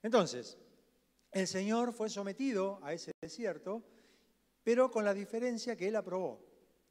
[0.00, 0.58] Entonces,
[1.34, 3.82] el Señor fue sometido a ese desierto,
[4.62, 6.40] pero con la diferencia que Él aprobó.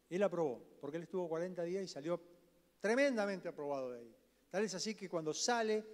[0.10, 2.22] Él aprobó, porque Él estuvo 40 días y salió
[2.80, 4.16] tremendamente aprobado de ahí.
[4.50, 5.86] Tal es así que cuando sale,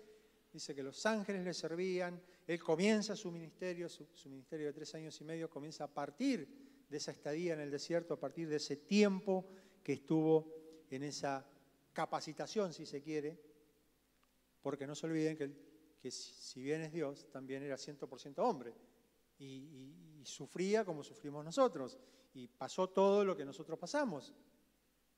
[0.52, 5.22] dice que los ángeles le servían, Él comienza su ministerio, su, ministerio de tres años
[5.22, 8.78] y medio comienza a partir de esa estadía en el desierto, a partir de ese
[8.78, 9.48] tiempo
[9.84, 10.52] que estuvo
[10.90, 11.48] en esa
[11.94, 13.40] capacitación, si se quiere,
[14.64, 15.69] porque no se olviden que
[16.00, 18.74] que si bien es Dios, también era 100% hombre
[19.40, 21.98] y, sufría como sufrimos nosotros
[22.34, 24.34] y pasó todo lo que nosotros pasamos.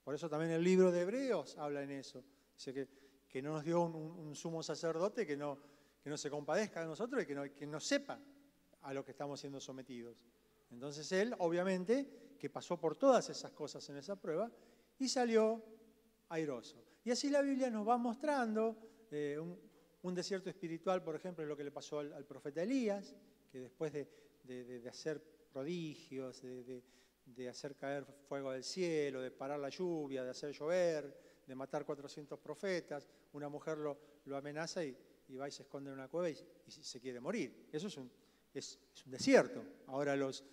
[0.03, 2.23] Por eso también el libro de Hebreos habla en eso.
[2.53, 2.87] Dice que,
[3.27, 5.57] que no nos dio un, sumo sacerdote que no,
[6.03, 8.19] que no se compadezca de nosotros y que no, que no sepa
[8.83, 10.23] a lo que estamos siendo sometidos.
[10.69, 14.51] Entonces él, obviamente, que pasó por todas esas cosas en esa prueba
[14.99, 15.63] y salió
[16.29, 16.83] airoso.
[17.03, 18.77] Y así la Biblia nos va mostrando
[19.09, 19.59] eh, un,
[20.15, 23.15] desierto espiritual, por ejemplo, es lo que le pasó al, profeta Elías,
[23.51, 30.23] que después de, hacer prodigios, de, hacer caer fuego del cielo, de parar la lluvia,
[30.23, 33.97] de hacer llover, de matar 400 profetas, una mujer lo,
[34.35, 34.95] amenaza y,
[35.39, 36.35] va y se esconde en una cueva y,
[36.67, 37.67] se quiere morir.
[37.71, 38.09] Eso es un,
[38.53, 39.63] es, un desierto.
[39.87, 40.43] Ahora los,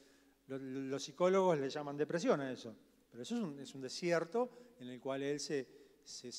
[0.99, 2.75] psicólogos le llaman depresión a eso,
[3.11, 5.67] pero eso es un, es un desierto en el cual él se,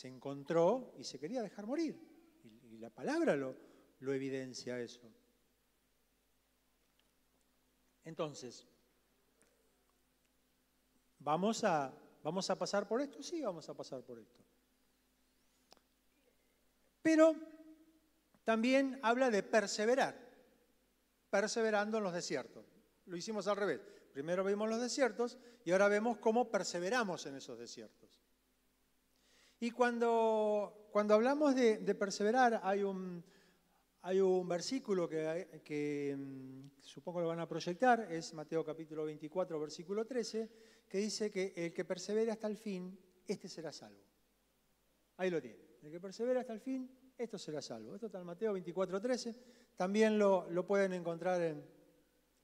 [0.04, 1.98] encontró y se quería dejar morir.
[2.80, 3.56] Y, la palabra lo,
[4.00, 5.02] lo evidencia eso.
[8.06, 8.66] Entonces,
[11.20, 13.22] ¿vamos a, ¿vamos a pasar por esto?
[13.22, 14.44] Sí, vamos a pasar por esto.
[17.02, 17.36] Pero
[18.44, 20.18] también habla de perseverar,
[21.30, 22.66] perseverando en los desiertos.
[23.06, 23.82] Lo hicimos al revés.
[24.14, 28.20] Primero vimos los desiertos y ahora vemos cómo perseveramos en esos desiertos.
[29.62, 33.22] Y cuando, cuando hablamos de, perseverar, hay un,
[34.04, 39.60] hay un versículo que, que mm, supongo lo van a proyectar, es Mateo capítulo 24,
[39.60, 40.50] versículo 13,
[40.88, 44.02] que dice que el que persevere hasta el fin, este será salvo.
[45.18, 45.60] Ahí lo tiene.
[45.84, 47.96] El que persevera hasta el fin, esto será salvo.
[47.96, 49.36] Esto está en Mateo 24, 13.
[49.76, 51.66] También lo, lo pueden encontrar en,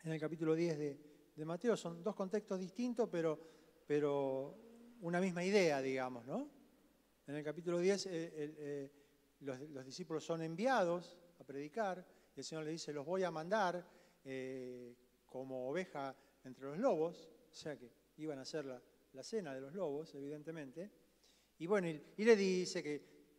[0.03, 0.99] en, el capítulo 10 de,
[1.33, 1.77] de, Mateo.
[1.77, 3.39] Son dos contextos distintos, pero,
[3.87, 4.57] pero
[4.99, 6.54] una misma idea, digamos, ¿no?
[7.27, 8.91] En el capítulo 10 eh, eh,
[9.39, 13.83] los, discípulos son enviados a predicar y el Señor le dice, los voy a mandar
[14.23, 19.61] eh, como oveja entre los lobos, o sea que iban a hacer la, cena de
[19.61, 20.91] los lobos, evidentemente.
[21.57, 22.83] Y bueno, y, le dice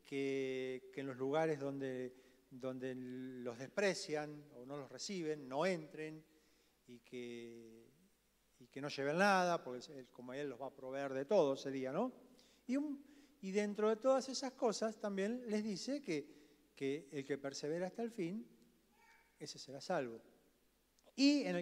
[0.05, 2.15] que, en los lugares donde,
[2.51, 6.25] donde los desprecian o no los reciben, no entren
[6.89, 7.93] y que,
[8.59, 11.93] y que no lleven nada, porque como Él los va a proveer de todo sería,
[11.93, 12.11] ¿no?
[12.67, 13.16] Y un,
[13.47, 18.11] y dentro de todas esas cosas también les dice que, el que persevera hasta el
[18.11, 18.45] fin,
[19.39, 20.21] ese será salvo.
[21.15, 21.55] Y en,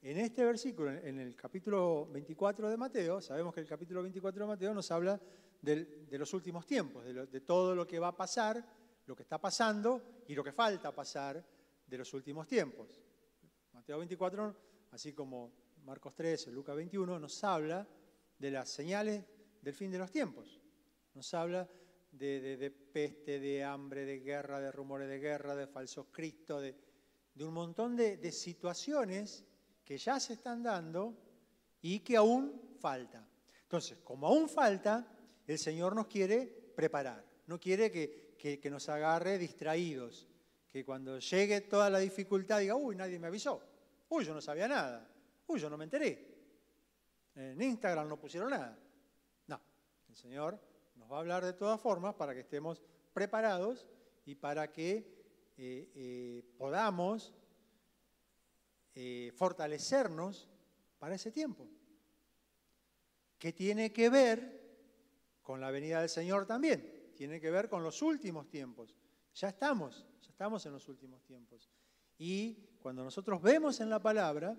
[0.00, 4.72] este versículo, en el capítulo 24 de Mateo, sabemos que el capítulo 24 de Mateo
[4.72, 5.20] nos habla
[5.60, 8.64] de los últimos tiempos, de, de todo lo que va a pasar,
[9.04, 11.46] lo que está pasando y lo que falta pasar
[11.86, 13.04] de los últimos tiempos.
[13.74, 14.56] Mateo 24,
[14.92, 15.52] así como
[15.84, 17.86] Marcos 13, Lucas 21, nos habla
[18.38, 19.22] de las señales
[19.60, 20.62] del fin de los tiempos.
[21.16, 21.66] Nos habla
[22.12, 26.76] de, peste, de hambre, de guerra, de rumores de guerra, de falsos cristos, de,
[27.42, 29.42] un montón de, situaciones
[29.82, 31.16] que ya se están dando
[31.80, 33.26] y que aún falta.
[33.62, 35.10] Entonces, como aún falta,
[35.46, 36.44] el Señor nos quiere
[36.76, 40.28] preparar, no quiere que, que, nos agarre distraídos,
[40.68, 43.62] que cuando llegue toda la dificultad diga, uy, nadie me avisó,
[44.10, 45.10] uy, yo no sabía nada,
[45.46, 46.36] uy, yo no me enteré,
[47.34, 48.78] en Instagram no pusieron nada.
[49.46, 49.58] No,
[50.10, 50.75] el Señor
[51.10, 53.86] va a hablar de todas formas para que estemos preparados
[54.24, 55.16] y para que
[55.56, 57.32] eh, eh, podamos
[58.94, 60.48] eh, fortalecernos
[60.98, 61.68] para ese tiempo,
[63.38, 64.56] que tiene que ver
[65.42, 68.94] con la venida del Señor también, tiene que ver con los últimos tiempos.
[69.34, 71.70] Ya estamos, ya estamos en los últimos tiempos.
[72.18, 74.58] Y cuando nosotros vemos en la palabra,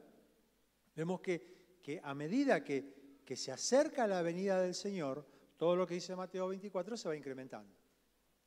[0.95, 5.25] vemos que, que a medida que, que se acerca la venida del Señor,
[5.57, 7.73] todo lo que dice Mateo 24 se va incrementando.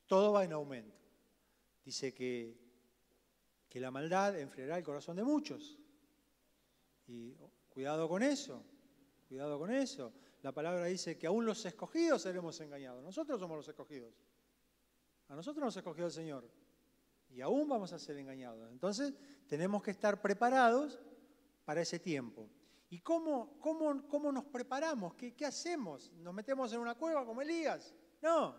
[0.06, 0.96] Todo va en aumento.
[1.84, 2.56] Dice que,
[3.68, 5.78] que la maldad enfriará el corazón de muchos.
[7.06, 7.34] Y
[7.68, 8.64] cuidado con eso,
[9.28, 10.12] cuidado con eso.
[10.42, 13.02] La palabra dice que aún los escogidos seremos engañados.
[13.02, 14.14] Nosotros somos los escogidos.
[15.28, 16.48] A nosotros nos escogió el Señor.
[17.30, 18.70] Y aún vamos a ser engañados.
[18.70, 19.14] Entonces
[19.46, 21.00] tenemos que estar preparados
[21.64, 22.48] para ese tiempo.
[22.90, 25.14] ¿Y cómo, cómo, cómo nos preparamos?
[25.14, 26.12] ¿Qué, ¿Qué, hacemos?
[26.14, 27.94] ¿Nos metemos en una cueva como Elías?
[28.20, 28.56] No,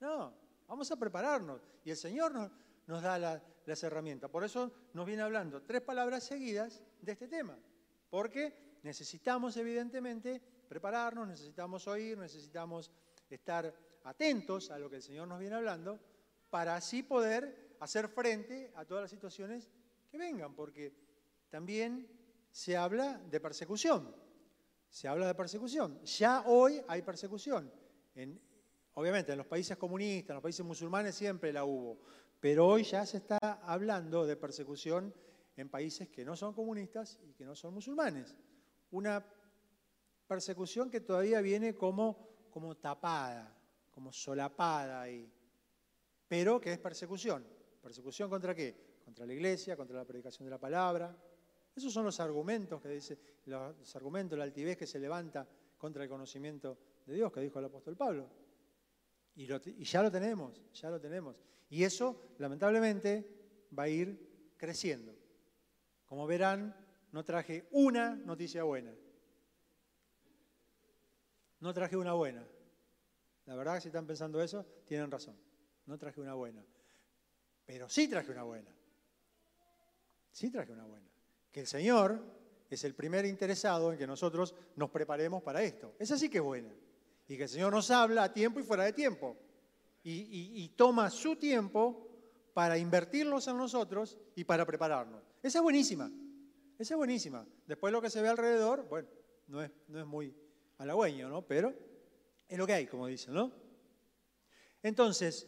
[0.00, 0.34] no,
[0.68, 1.62] vamos a prepararnos.
[1.82, 2.50] Y el Señor nos,
[2.86, 4.28] nos da las herramientas.
[4.30, 7.58] Por eso nos viene hablando tres palabras seguidas de este tema.
[8.10, 12.90] Porque necesitamos, evidentemente, prepararnos, necesitamos oír, necesitamos
[13.30, 15.98] estar atentos a lo que el Señor nos viene hablando
[16.50, 19.70] para así poder hacer frente a todas las situaciones
[20.10, 20.54] que vengan.
[20.54, 20.92] Porque
[21.48, 22.19] también
[22.50, 24.14] se habla de persecución.
[24.88, 26.02] Se habla de persecución.
[26.04, 27.72] Ya hoy hay persecución.
[28.94, 32.00] obviamente en los países comunistas, en los países musulmanes siempre la hubo,
[32.40, 35.14] pero hoy ya se está hablando de persecución
[35.56, 38.36] en países que no son comunistas y que no son musulmanes.
[38.90, 39.24] Una
[40.26, 43.56] persecución que todavía viene como, como tapada,
[43.90, 45.32] como solapada ahí,
[46.26, 47.46] pero que es persecución.
[47.80, 49.00] ¿Persecución contra qué?
[49.04, 51.16] Contra la iglesia, contra la predicación de la palabra,
[51.74, 56.08] esos son los argumentos que dice, los argumentos, la altivez que se levanta contra el
[56.08, 58.28] conocimiento de Dios, que dijo el apóstol Pablo.
[59.36, 61.36] Y, ya lo tenemos, ya lo tenemos.
[61.70, 65.14] Y eso, lamentablemente, va a ir creciendo.
[66.04, 66.76] Como verán,
[67.12, 68.94] no traje una noticia buena.
[71.60, 72.46] No traje una buena.
[73.46, 75.36] La verdad, si están pensando eso, tienen razón.
[75.86, 76.64] No traje una buena.
[77.64, 78.70] Pero sí traje una buena.
[80.32, 81.09] Sí traje una buena.
[81.52, 82.22] Que el Señor
[82.68, 85.94] es el primer interesado en que nosotros nos preparemos para esto.
[85.98, 86.72] Esa sí que es buena.
[87.28, 89.36] Y que el Señor nos habla a tiempo y fuera de tiempo.
[90.02, 92.08] Y, toma su tiempo
[92.54, 95.22] para invertirlos en nosotros y para prepararnos.
[95.42, 96.10] Esa es buenísima.
[96.78, 97.46] Esa es buenísima.
[97.66, 99.08] Después lo que se ve alrededor, bueno,
[99.48, 100.34] no es, no es muy
[100.78, 101.42] halagüeño, ¿no?
[101.42, 101.74] Pero
[102.48, 103.52] es lo que hay, como dicen, ¿no?
[104.82, 105.46] Entonces,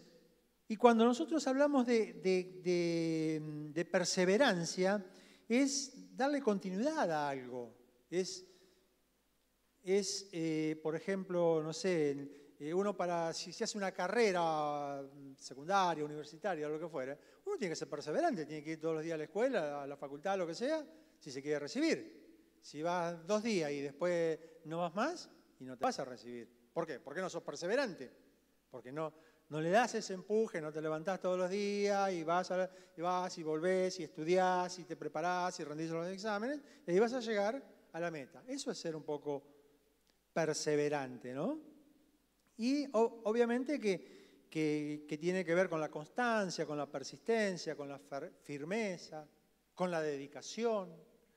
[0.69, 5.05] y cuando nosotros hablamos de, perseverancia,
[5.49, 7.75] es darle continuidad a algo.
[8.11, 8.45] Es,
[9.83, 15.03] es eh, por ejemplo, no sé, eh, uno para, si se hace una carrera
[15.37, 19.05] secundaria, universitaria, lo que fuera, uno tiene que ser perseverante, tiene que ir todos los
[19.05, 20.87] días a la escuela, a la facultad, lo que sea,
[21.19, 22.23] si se quiere recibir.
[22.61, 26.49] Si vas dos días y después no vas más, y no te vas a recibir.
[26.73, 26.99] ¿Por qué?
[26.99, 28.11] Porque no sos perseverante.
[28.71, 29.13] Porque no,
[29.53, 32.51] no le das ese empuje, no te levantás todos los días y vas,
[32.97, 37.13] y vas y volvés y estudiás y te preparás y rendís los exámenes y vas
[37.13, 37.63] a llegar
[37.93, 38.43] a la meta.
[38.49, 39.43] Eso es ser un poco
[40.33, 41.61] perseverante, ¿no?
[42.57, 48.01] Y obviamente que, que, tiene que ver con la constancia, con la persistencia, con la
[48.43, 49.29] firmeza,
[49.75, 50.97] con la dedicación,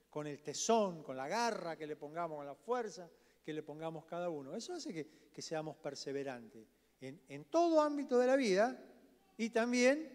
[0.10, 3.10] con el tesón, con la garra que le pongamos, con la fuerza
[3.44, 4.56] que le pongamos cada uno.
[4.56, 8.80] Eso hace que, que seamos perseverantes en, todo ámbito de la vida
[9.38, 10.10] y también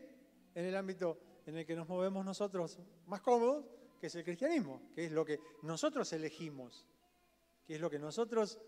[0.55, 3.67] en el ámbito en el que nos movemos nosotros más cómodos,
[4.01, 6.87] que es el cristianismo, que es lo que nosotros elegimos,
[7.67, 8.59] que es lo que nosotros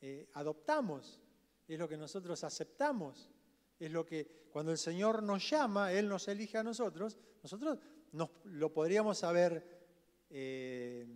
[0.00, 1.20] eh, adoptamos,
[1.66, 3.30] es lo que nosotros aceptamos,
[3.78, 7.78] es lo que cuando el Señor nos llama, Él nos elige a nosotros, nosotros
[8.12, 9.76] nos, lo podríamos haber
[10.30, 11.06] eh,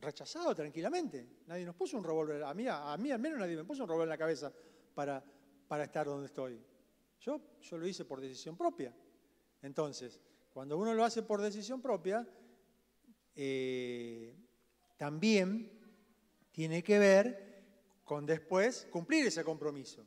[0.00, 1.42] rechazado tranquilamente.
[1.46, 3.88] Nadie nos puso un revólver, a mí, a mí al menos nadie me puso un
[3.88, 4.52] revólver en la cabeza
[4.94, 5.22] para
[5.68, 6.60] para estar donde estoy.
[7.20, 8.94] Yo, yo lo hice por decisión propia.
[9.62, 10.20] Entonces,
[10.52, 12.26] cuando uno lo hace por decisión propia,
[13.34, 14.34] eh,
[14.96, 15.70] también
[16.52, 20.06] tiene que ver con después cumplir ese compromiso.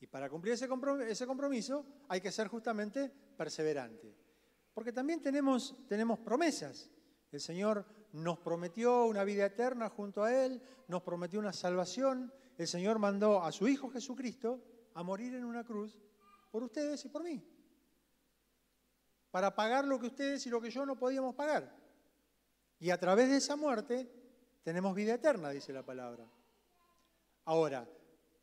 [0.00, 4.14] Y para cumplir ese compromiso, hay que ser justamente perseverante.
[4.74, 6.90] Porque también tenemos, tenemos promesas.
[7.30, 12.32] El Señor nos prometió una vida eterna junto a Él, nos prometió una salvación.
[12.58, 14.60] El Señor mandó a su Hijo Jesucristo
[14.94, 15.96] a morir en una cruz
[16.50, 17.42] por ustedes y por mí.
[19.30, 21.74] Para pagar lo que ustedes y lo que yo no podíamos pagar.
[22.78, 24.10] Y a través de esa muerte
[24.62, 26.26] tenemos vida eterna, dice la palabra.
[27.44, 27.88] Ahora,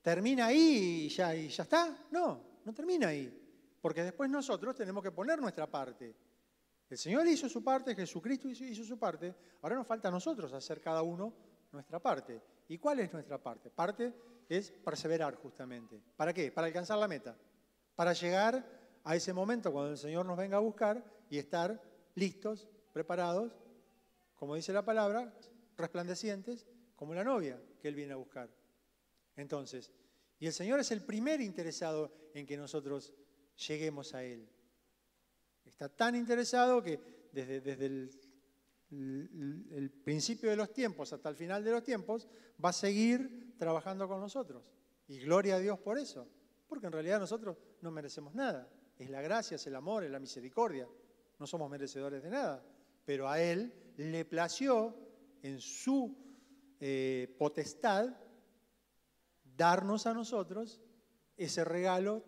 [0.02, 2.08] ¿termina ahí y ya, y ya está?
[2.12, 3.36] No, no termina ahí.
[3.82, 6.16] Porque después nosotros tenemos que poner nuestra parte.
[6.90, 10.82] El Señor hizo su parte, Jesucristo hizo su parte, ahora nos falta a nosotros hacer
[10.82, 11.32] cada uno
[11.72, 12.42] nuestra parte.
[12.68, 13.70] ¿Y cuál es nuestra parte?
[13.70, 14.14] Parte
[14.50, 16.02] es perseverar justamente.
[16.18, 16.52] ¿Para qué?
[16.52, 17.38] Para alcanzar la meta.
[17.96, 18.66] Para llegar
[19.04, 21.82] a ese momento cuando el Señor nos venga a buscar y estar
[22.16, 23.56] listos, preparados,
[24.36, 25.34] como dice la palabra,
[25.78, 28.50] resplandecientes, como la novia que Él viene a buscar.
[29.36, 29.92] Entonces,
[30.40, 33.14] y el Señor es el primer interesado en que nosotros
[33.68, 34.50] lleguemos a Él.
[35.66, 37.00] Está tan interesado que
[37.32, 38.29] desde, desde el
[38.92, 42.28] el principio de los tiempos hasta el final de los tiempos,
[42.64, 44.64] va a seguir trabajando con nosotros.
[45.08, 46.28] Y gloria a Dios por eso,
[46.68, 48.70] porque en realidad nosotros no merecemos nada.
[48.98, 50.88] Es la gracia, es el amor, es la misericordia.
[51.40, 52.64] No somos merecedores de nada.
[53.06, 54.96] Pero a Él le plació
[55.42, 56.16] en su
[56.80, 58.16] eh, potestad
[59.56, 60.82] darnos a nosotros
[61.38, 62.24] ese regalo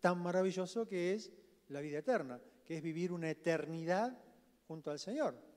[0.00, 1.32] tan maravilloso que es
[1.68, 4.18] la vida eterna, que es vivir una eternidad
[4.66, 5.47] junto al Señor.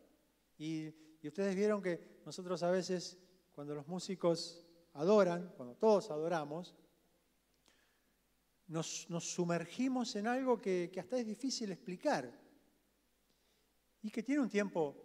[0.61, 0.93] Y,
[1.27, 3.17] ustedes vieron que nosotros a veces,
[3.51, 6.75] cuando los músicos adoran, cuando todos adoramos,
[8.67, 12.31] nos, sumergimos en algo que, hasta es difícil explicar
[14.03, 14.95] y que tiene un tiempo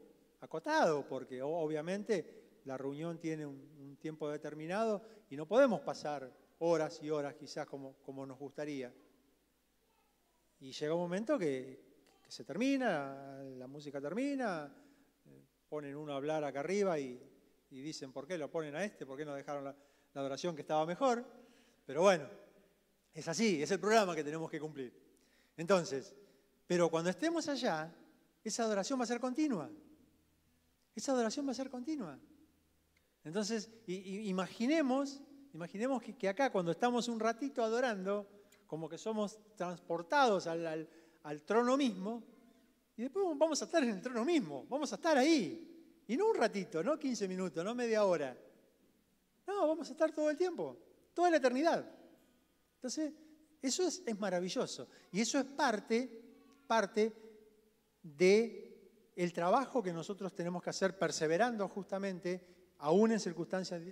[0.40, 7.08] acotado, porque obviamente la reunión tiene un, tiempo determinado y no podemos pasar horas y
[7.08, 8.92] horas quizás como, nos gustaría.
[10.60, 11.80] Y llega un momento que
[12.28, 14.70] se termina, la música termina,
[15.68, 17.20] ponen uno a hablar acá arriba y,
[17.70, 19.04] dicen, ¿por qué lo ponen a este?
[19.04, 19.76] ¿Por qué no dejaron la,
[20.14, 21.24] adoración que estaba mejor?
[21.84, 22.26] Pero bueno,
[23.12, 24.92] es así, es el programa que tenemos que cumplir.
[25.56, 26.14] Entonces,
[26.66, 27.92] pero cuando estemos allá,
[28.42, 29.70] esa adoración va a ser continua.
[30.94, 32.18] Esa adoración va a ser continua.
[33.24, 35.20] Entonces, imaginemos,
[35.52, 38.26] imaginemos que, que, acá cuando estamos un ratito adorando,
[38.66, 40.88] como que somos transportados al,
[41.22, 42.22] al trono mismo
[42.96, 46.02] y después vamos a estar en el trono mismo, vamos a estar ahí.
[46.08, 48.36] Y no un ratito, no 15 minutos, no media hora.
[49.46, 50.76] No, vamos a estar todo el tiempo,
[51.12, 51.84] toda la eternidad.
[52.76, 53.12] Entonces,
[53.60, 54.88] eso es, maravilloso.
[55.12, 56.08] Y eso es parte,
[56.66, 57.12] parte
[58.02, 58.62] de
[59.34, 62.46] trabajo que nosotros tenemos que hacer perseverando justamente,
[62.78, 63.82] aún en circunstancias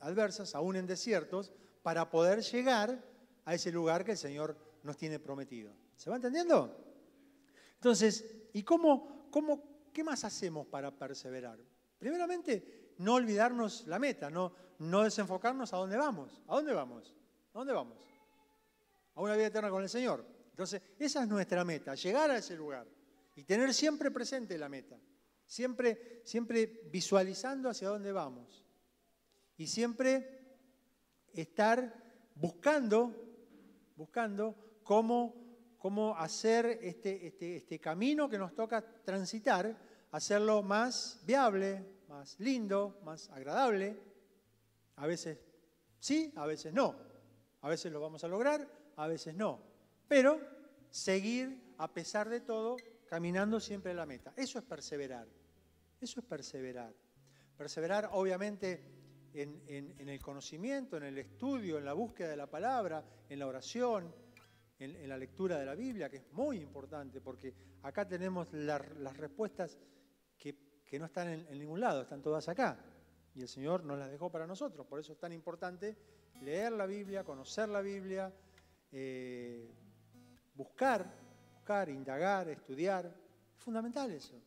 [0.00, 1.52] adversas, aún en desiertos,
[1.82, 3.02] para poder llegar
[3.44, 5.72] a ese lugar que el Señor nos tiene prometido.
[5.96, 6.76] ¿Se va entendiendo?
[7.74, 11.58] Entonces, ¿y cómo, cómo, qué más hacemos para perseverar?
[11.98, 16.42] Primeramente, no olvidarnos la meta, no, no desenfocarnos a dónde vamos.
[16.48, 17.14] ¿A dónde vamos?
[17.54, 17.98] ¿A dónde vamos?
[19.14, 20.24] A una vida eterna con el Señor.
[20.50, 22.86] Entonces, esa es nuestra meta, llegar a ese lugar
[23.34, 24.98] y tener siempre presente la meta,
[25.46, 28.64] siempre, siempre visualizando hacia dónde vamos
[29.56, 30.56] y siempre
[31.32, 31.94] estar
[32.34, 33.14] buscando,
[33.96, 35.41] buscando cómo,
[35.82, 39.76] cómo hacer este, este, este camino que nos toca transitar,
[40.12, 44.00] hacerlo más viable, más lindo, más agradable.
[44.94, 45.40] A veces
[45.98, 46.94] sí, a veces no.
[47.62, 49.60] A veces lo vamos a lograr, a veces no.
[50.06, 50.40] Pero
[50.88, 52.76] seguir, a pesar de todo,
[53.08, 54.32] caminando siempre a la meta.
[54.36, 55.26] Eso es perseverar.
[56.00, 56.94] Eso es perseverar.
[57.56, 58.84] Perseverar, obviamente,
[59.34, 64.14] en, el conocimiento, en el estudio, en la búsqueda de la palabra, en la oración,
[64.84, 69.78] en, la lectura de la Biblia, que es muy importante, porque acá tenemos las respuestas
[70.38, 72.78] que, no están en, ningún lado, están todas acá.
[73.34, 74.86] Y el Señor nos las dejó para nosotros.
[74.86, 75.96] Por eso es tan importante
[76.42, 78.30] leer la Biblia, conocer la Biblia,
[78.90, 79.70] eh,
[80.54, 81.10] buscar,
[81.54, 83.06] buscar, indagar, estudiar.
[83.56, 84.38] Es fundamental eso.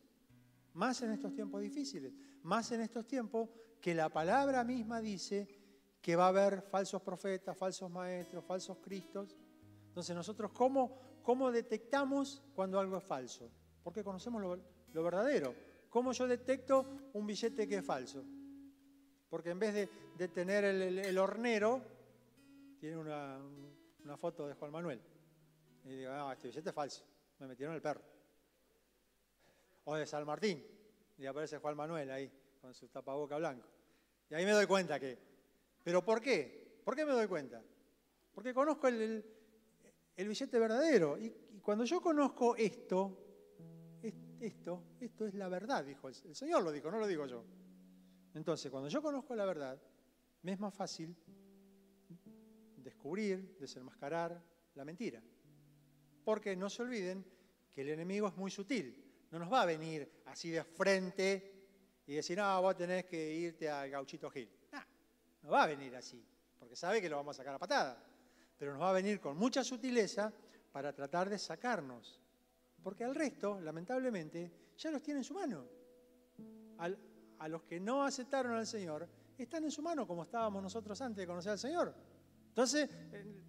[0.74, 2.12] Más en estos tiempos difíciles,
[2.42, 3.48] más en estos tiempos
[3.80, 5.48] que la palabra misma dice
[6.00, 9.36] que va a haber falsos profetas, falsos maestros, falsos cristos.
[9.96, 13.50] Entonces nosotros, ¿cómo, cómo detectamos cuando algo es falso?
[13.82, 14.42] Porque conocemos
[14.92, 15.54] lo, verdadero.
[15.88, 18.22] ¿Cómo yo detecto un billete que es falso?
[19.30, 19.88] Porque en vez
[20.18, 21.80] de, tener el, hornero,
[22.78, 23.40] tiene una,
[24.18, 25.00] foto de Juan Manuel.
[25.84, 27.02] Y digo, ah, este billete es falso,
[27.38, 28.02] me metieron el perro.
[29.84, 30.62] O de San Martín,
[31.16, 32.30] y aparece Juan Manuel ahí
[32.60, 33.66] con su tapaboca blanco.
[34.28, 35.16] Y ahí me doy cuenta que.
[35.82, 36.82] ¿Pero por qué?
[36.84, 37.62] ¿Por qué me doy cuenta?
[38.34, 39.24] Porque conozco el,
[40.24, 41.18] billete verdadero.
[41.18, 41.30] Y,
[41.62, 43.16] cuando yo conozco esto,
[44.40, 47.44] esto, esto es la verdad, dijo el, el Señor, lo dijo, no lo digo yo.
[48.34, 49.80] Entonces, cuando yo conozco la verdad,
[50.42, 51.16] me es más fácil
[52.76, 54.40] descubrir, desenmascarar
[54.74, 55.22] la mentira.
[56.24, 57.24] Porque no se olviden
[57.72, 59.26] que el enemigo es muy sutil.
[59.30, 61.56] No nos va a venir así de frente
[62.06, 64.48] y decir, no, vos tenés que irte al gauchito Gil.
[64.72, 64.80] No,
[65.42, 66.24] no va a venir así,
[66.58, 68.02] porque sabe que lo vamos a sacar a patada.
[68.58, 70.32] Pero nos va a venir con mucha sutileza
[70.72, 72.20] para tratar de sacarnos.
[72.82, 75.66] Porque al resto, lamentablemente, ya los tiene en su mano.
[77.38, 81.18] a los que no aceptaron al Señor, están en su mano como estábamos nosotros antes
[81.18, 81.94] de conocer al Señor.
[82.48, 83.42] Entonces, eh,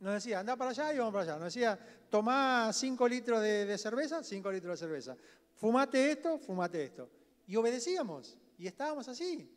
[0.00, 1.34] nos decía, anda para allá y vamos para allá.
[1.34, 1.78] Nos decía,
[2.08, 5.16] tomá 5 litros de, cerveza, 5 litros de cerveza.
[5.54, 7.10] Fumate esto, fumate esto.
[7.46, 8.38] Y obedecíamos.
[8.56, 9.54] Y estábamos así.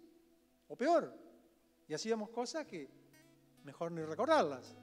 [0.68, 1.18] O peor.
[1.88, 2.90] Y hacíamos cosas que
[3.64, 4.76] mejor ni recordarlas.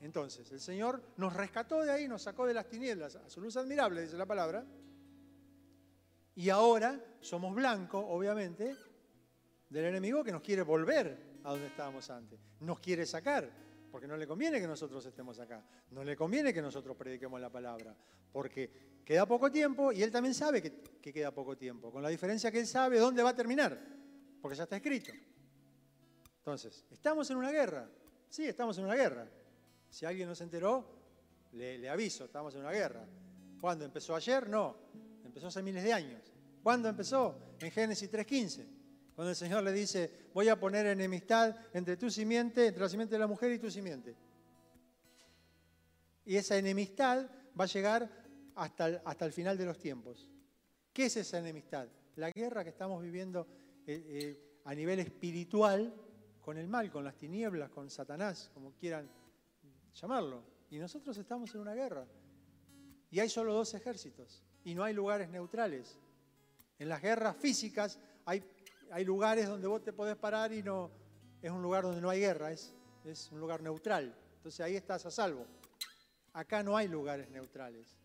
[0.00, 3.56] Entonces, el Señor nos rescató de ahí, nos sacó de las tinieblas a su luz
[3.56, 4.64] admirable, dice la palabra.
[6.34, 8.74] Y ahora somos blancos, obviamente,
[9.68, 12.40] del enemigo que nos quiere volver a donde estábamos antes.
[12.60, 13.50] Nos quiere sacar,
[13.90, 15.62] porque no le conviene que nosotros estemos acá.
[15.90, 17.94] No le conviene que nosotros prediquemos la palabra,
[18.32, 22.52] porque Queda poco tiempo y él también sabe que, queda poco tiempo, con la diferencia
[22.52, 23.76] que él sabe dónde va a terminar,
[24.40, 25.12] porque ya está escrito.
[26.40, 27.86] Entonces, ¿estamos en una guerra?
[28.30, 29.28] Sí, estamos en una guerra.
[29.90, 30.86] Si alguien no se enteró,
[31.52, 33.06] le, aviso, estamos en una guerra.
[33.60, 33.84] ¿Cuándo?
[33.84, 34.48] ¿Empezó ayer?
[34.48, 34.74] No,
[35.22, 36.32] empezó hace miles de años.
[36.62, 37.56] ¿Cuándo empezó?
[37.60, 38.66] En Génesis 3.15,
[39.14, 43.16] cuando el Señor le dice, voy a poner enemistad entre tu simiente, entre la simiente
[43.16, 44.16] de la mujer y tu simiente.
[46.24, 47.28] Y esa enemistad
[47.58, 48.10] va a llegar
[48.54, 50.26] hasta el, hasta el final de los tiempos.
[50.90, 51.86] ¿Qué es esa enemistad?
[52.16, 53.46] La guerra que estamos viviendo
[53.86, 55.94] eh, eh, a nivel espiritual
[56.50, 59.08] con el mal, con las tinieblas, con Satanás, como quieran
[59.94, 60.42] llamarlo.
[60.68, 62.04] Y nosotros estamos en una guerra.
[63.08, 64.42] Y hay solo dos ejércitos.
[64.64, 65.96] Y no hay lugares neutrales.
[66.76, 68.42] En las guerras físicas hay,
[68.90, 70.90] hay lugares donde vos te podés parar y no
[71.40, 72.74] es un lugar donde no hay guerra, es,
[73.04, 74.12] es un lugar neutral.
[74.38, 75.46] Entonces ahí estás a salvo.
[76.32, 77.96] Acá no hay lugares neutrales.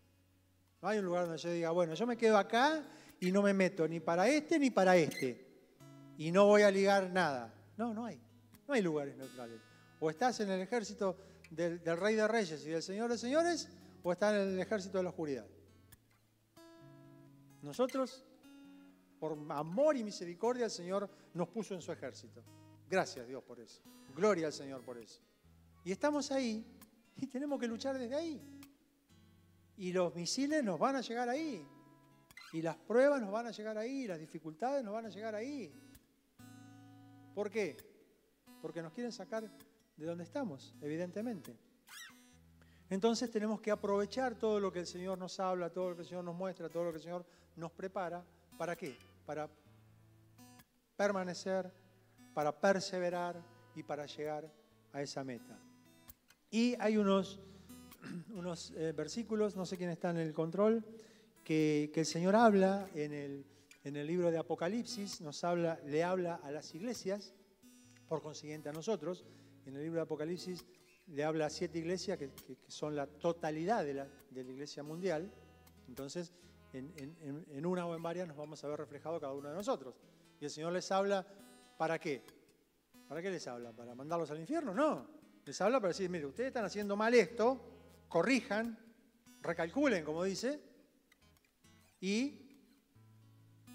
[0.80, 2.80] No hay un lugar donde yo diga, bueno, yo me quedo acá
[3.18, 5.44] y no me meto ni para este ni para este.
[6.16, 7.52] Y no voy a ligar nada.
[7.76, 8.25] No, no hay.
[8.66, 9.60] No hay lugares neutrales.
[10.00, 11.16] O estás en el ejército
[11.50, 13.68] del, Rey de Reyes y del Señor de Señores,
[14.02, 15.46] o estás en el ejército de la oscuridad.
[17.62, 18.24] Nosotros,
[19.18, 22.42] por amor y misericordia, el Señor nos puso en su ejército.
[22.88, 23.82] Gracias Dios por eso.
[24.14, 25.20] Gloria al Señor por eso.
[25.84, 26.64] Y estamos ahí
[27.16, 28.40] y tenemos que luchar desde ahí.
[29.78, 31.66] Y los misiles nos van a llegar ahí.
[32.52, 34.06] Y las pruebas nos van a llegar ahí.
[34.06, 35.72] Las dificultades nos van a llegar ahí.
[37.34, 37.76] ¿Por qué?
[38.60, 39.50] Porque nos quieren sacar
[39.96, 41.56] de donde estamos, evidentemente.
[42.88, 46.08] Entonces tenemos que aprovechar todo lo que el Señor nos habla, todo lo que el
[46.08, 47.26] Señor nos muestra, todo lo que el Señor
[47.56, 48.24] nos prepara.
[48.56, 48.96] ¿Para qué?
[49.24, 49.50] Para
[50.96, 51.70] permanecer,
[52.32, 53.42] para perseverar
[53.74, 54.50] y para llegar
[54.92, 55.58] a esa meta.
[56.50, 57.40] Y hay unos,
[58.34, 60.84] unos eh, versículos, no sé quién está en el control,
[61.42, 63.46] que, que el Señor habla en el,
[63.82, 67.34] en el libro de Apocalipsis, nos habla, le habla a las iglesias,
[68.08, 69.24] por consiguiente a nosotros.
[69.64, 70.64] En el libro de Apocalipsis
[71.06, 72.30] le habla a siete iglesias que,
[72.68, 75.32] son la totalidad de la, iglesia mundial.
[75.88, 76.32] Entonces,
[76.72, 79.94] en, una o en varias nos vamos a ver reflejado cada uno de nosotros.
[80.40, 81.26] Y el Señor les habla,
[81.78, 82.22] ¿para qué?
[83.08, 83.72] ¿Para qué les habla?
[83.72, 84.74] ¿Para mandarlos al infierno?
[84.74, 85.08] No.
[85.44, 88.76] Les habla para decir, mire, ustedes están haciendo mal esto, corrijan,
[89.40, 90.60] recalculen, como dice,
[92.00, 92.46] y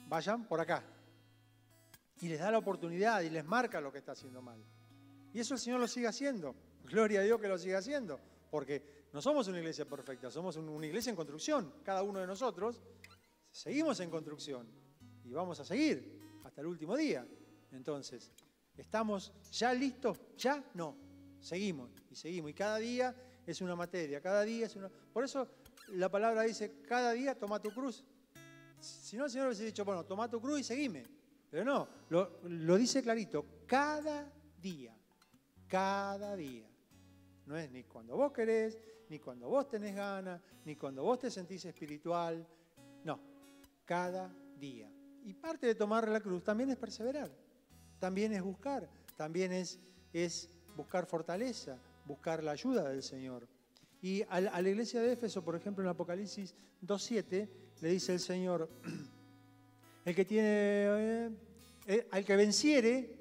[0.08, 0.84] vayan por acá.
[2.22, 4.64] Y les da la oportunidad y les marca lo que está haciendo mal.
[5.34, 6.56] Y eso el Señor lo sigue haciendo.
[6.84, 8.20] Gloria a Dios que lo siga haciendo,
[8.50, 11.74] porque no somos una iglesia perfecta, somos una iglesia en construcción.
[11.84, 12.82] Cada uno de nosotros
[13.50, 14.68] seguimos en construcción
[15.24, 17.26] y vamos a seguir hasta el último día.
[17.72, 18.32] Entonces,
[18.78, 20.20] ¿estamos ya listos?
[20.38, 20.64] ¿Ya?
[20.74, 20.96] No.
[21.40, 22.52] Seguimos y seguimos.
[22.52, 23.16] Y cada día
[23.46, 24.90] es una materia, cada día es una...
[24.90, 25.48] Por eso
[25.90, 28.04] la palabra dice, cada día toma tu cruz.
[28.80, 31.21] Si no, el Señor hubiese dicho, bueno, toma tu cruz y seguime.
[31.52, 34.32] Pero no, lo, dice clarito, cada
[34.62, 34.96] día,
[35.68, 36.66] cada día.
[37.46, 38.80] No es ni cuando vos querés,
[39.10, 42.48] ni cuando vos tenés ganas, ni cuando vos te sentís espiritual.
[43.04, 43.20] No,
[43.84, 44.90] cada día.
[45.26, 47.30] Y parte de tomar la cruz también es perseverar,
[48.00, 49.78] también es buscar, también es,
[50.14, 53.46] es buscar fortaleza, buscar la ayuda del Señor.
[54.02, 57.50] Y a la, iglesia de Éfeso, por ejemplo, en Apocalipsis 2.7,
[57.82, 58.70] le dice el Señor,
[60.06, 61.30] el que tiene, eh,
[61.88, 63.18] eh, al que venciere,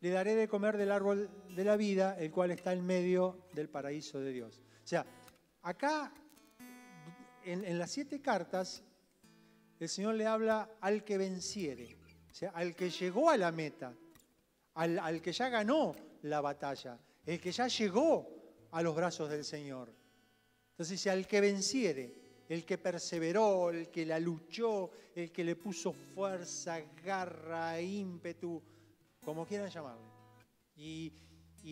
[0.00, 3.68] le daré de comer del árbol de la vida, el cual está en medio del
[3.68, 4.60] paraíso de Dios.
[4.82, 5.06] O sea,
[5.62, 6.12] acá,
[7.44, 8.82] en, las siete cartas,
[9.78, 11.96] el Señor le habla al que venciere,
[12.30, 13.94] o sea, al que llegó a la meta,
[14.74, 19.44] al, al que ya ganó la batalla, el que ya llegó a los brazos del
[19.44, 19.94] Señor.
[20.72, 25.56] Entonces dice, al que venciere, el que perseveró, el que la luchó, el que le
[25.56, 28.62] puso fuerza, garra, ímpetu,
[29.24, 30.06] como quieran llamarle.
[30.76, 31.12] Y,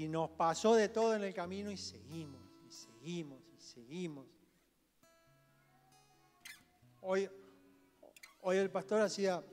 [0.08, 4.26] nos pasó de todo en el camino y seguimos, y seguimos, y seguimos.
[7.02, 7.28] Hoy,
[8.40, 9.44] hoy el pastor hacía,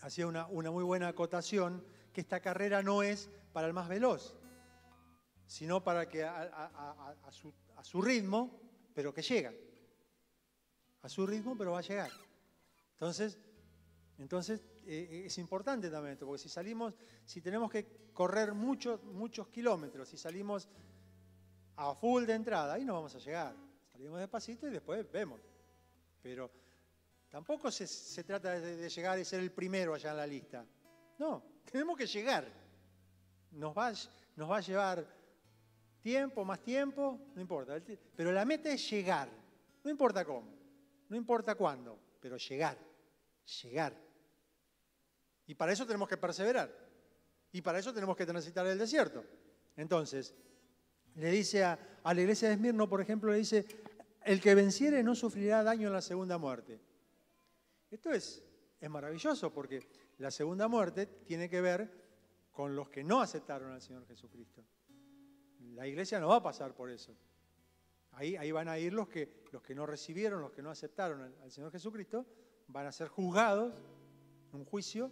[0.00, 4.34] hacía una, muy buena acotación, que esta carrera no es para el más veloz,
[5.46, 7.30] sino para que a
[7.82, 8.60] su ritmo,
[8.92, 9.52] pero que llega.
[11.04, 12.10] A su ritmo, pero va a llegar.
[12.92, 13.38] Entonces,
[14.16, 16.94] entonces eh, es importante también esto, porque si salimos,
[17.26, 20.66] si tenemos que correr muchos, muchos kilómetros, si salimos
[21.76, 23.54] a full de entrada, ahí no vamos a llegar.
[23.92, 25.42] Salimos despacito y después vemos.
[26.22, 26.50] Pero
[27.28, 30.64] tampoco se, trata de, llegar y ser el primero allá en la lista.
[31.18, 32.50] No, tenemos que llegar.
[33.50, 33.92] Nos va,
[34.36, 35.06] nos va a llevar
[36.00, 37.78] tiempo, más tiempo, no importa.
[38.16, 39.28] Pero la meta es llegar.
[39.82, 40.53] No importa cómo,
[41.08, 42.78] no importa cuándo, pero llegar,
[43.62, 43.94] llegar.
[45.46, 46.84] Y para eso tenemos que perseverar.
[47.52, 49.24] Y para eso tenemos que transitar el desierto.
[49.76, 50.34] Entonces,
[51.14, 53.66] le dice a, la iglesia de Esmirno, por ejemplo, le dice,
[54.22, 56.80] el que venciere no sufrirá daño en la segunda muerte.
[57.90, 58.42] Esto es,
[58.80, 59.86] es maravilloso porque
[60.18, 62.04] la segunda muerte tiene que ver
[62.50, 64.64] con los que no aceptaron al Señor Jesucristo.
[65.74, 67.16] La iglesia no va a pasar por eso.
[68.16, 71.50] Ahí, van a ir los que, los que no recibieron, los que no aceptaron al,
[71.50, 72.24] Señor Jesucristo,
[72.68, 73.74] van a ser juzgados
[74.52, 75.10] en un juicio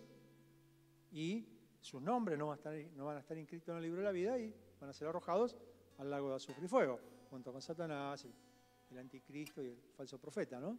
[1.10, 1.46] y
[1.80, 4.12] sus nombres no van, a estar, no a estar inscritos en el libro de la
[4.12, 5.56] vida y van a ser arrojados
[5.98, 10.60] al lago de azufre y fuego, junto con Satanás, el, anticristo y el falso profeta,
[10.60, 10.78] ¿no?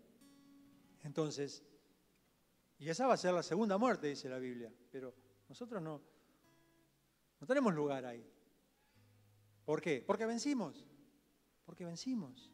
[1.04, 1.64] Entonces,
[2.78, 5.14] y esa va a ser la segunda muerte, dice la Biblia, pero
[5.50, 6.00] nosotros no,
[7.40, 8.26] no tenemos lugar ahí.
[9.66, 10.04] ¿Por qué?
[10.06, 10.86] Porque vencimos,
[11.66, 12.52] porque vencimos.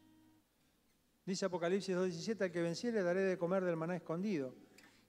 [1.26, 4.56] Dice Apocalipsis 2.17, al que venciere daré de comer del maná escondido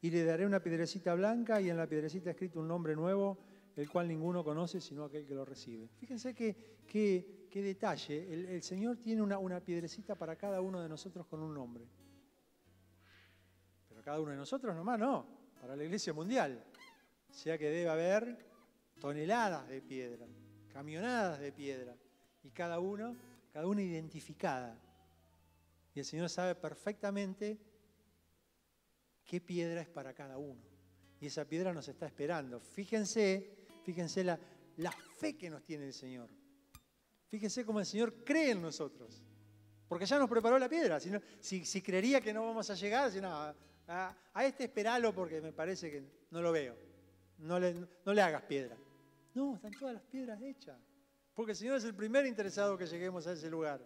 [0.01, 3.39] y le daré una piedrecita blanca y en la piedrecita escrito un nombre nuevo
[3.77, 5.89] el cual ninguno conoce sino aquel que lo recibe.
[5.97, 8.55] Fíjense qué detalle.
[8.55, 11.89] El, Señor tiene una, una piedrecita para cada uno de nosotros con un nombre.
[13.89, 15.27] Pero cada uno de nosotros nomás no,
[15.61, 16.65] para la iglesia mundial.
[17.29, 18.47] O sea que debe haber
[18.99, 20.27] toneladas de piedra,
[20.73, 21.97] camionadas de piedra,
[22.43, 23.17] y cada uno,
[23.53, 24.79] cada una identificada.
[25.95, 27.59] Y el Señor sabe perfectamente
[29.25, 30.63] qué piedra es para cada uno.
[31.21, 32.61] Y esa piedra nos está esperando.
[32.61, 34.39] Fíjense, fíjense la,
[34.77, 36.31] la fe que nos tiene el Señor.
[37.29, 39.23] Fíjense cómo el Señor cree en nosotros.
[39.89, 41.01] Porque ya nos preparó la piedra.
[41.01, 43.55] Si, si, si creería que no vamos a llegar, si no,
[43.89, 46.77] a, este esperalo porque me parece que no lo veo.
[47.39, 47.75] No le,
[48.05, 48.77] no le hagas piedra.
[49.35, 50.79] No, están todas las piedras hechas.
[51.41, 53.81] Porque el Señor es el primer interesado que lleguemos a ese lugar.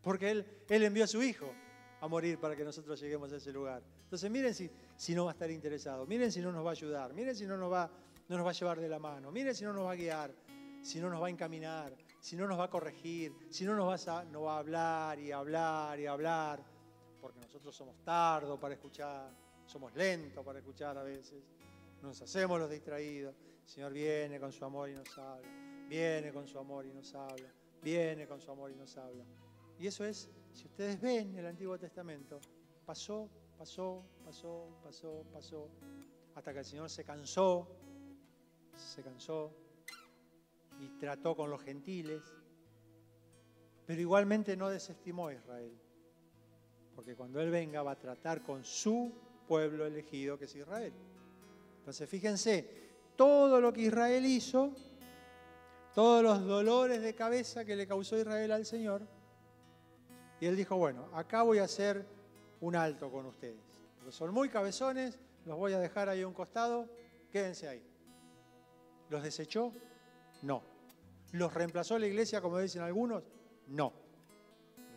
[0.00, 1.52] Porque Él, Él envió a su Hijo
[2.00, 3.82] a morir para que nosotros lleguemos a ese lugar.
[4.04, 6.72] Entonces miren si, si no va a estar interesado, miren si no nos va a
[6.74, 7.90] ayudar, miren si no nos va,
[8.28, 10.32] no nos va a llevar de la mano, miren si no nos va a guiar,
[10.80, 13.88] si no nos va a encaminar, si no nos va a corregir, si no nos
[13.88, 16.62] va a, no va a hablar y hablar y hablar,
[17.20, 19.32] porque nosotros somos tardos para escuchar,
[19.66, 21.42] somos lentos para escuchar a veces,
[22.00, 23.34] nos hacemos los distraídos.
[23.64, 27.14] El Señor viene con su amor y nos habla, viene con su amor y nos
[27.14, 29.24] habla, viene con su amor y nos habla.
[29.78, 32.40] Y eso es, si ustedes ven el Antiguo Testamento,
[32.84, 35.68] pasó, pasó, pasó, pasó, pasó,
[36.34, 37.68] hasta que el Señor se cansó,
[38.74, 39.52] se cansó
[40.80, 42.22] y trató con los gentiles,
[43.86, 45.72] pero igualmente no desestimó a Israel,
[46.94, 49.12] porque cuando Él venga va a tratar con su
[49.46, 50.92] pueblo elegido, que es Israel.
[51.78, 54.74] Entonces fíjense, todo lo que Israel hizo,
[55.98, 59.02] todos los dolores de cabeza que le causó Israel al Señor,
[60.38, 62.06] y él dijo, bueno, acá voy a hacer
[62.60, 63.58] un alto con ustedes.
[64.10, 66.88] Son muy cabezones, los voy a dejar ahí a un costado,
[67.32, 67.82] quédense ahí.
[69.10, 69.72] ¿Los desechó?
[70.42, 70.62] No.
[71.32, 73.24] ¿Los reemplazó la iglesia, como dicen algunos?
[73.66, 73.92] No.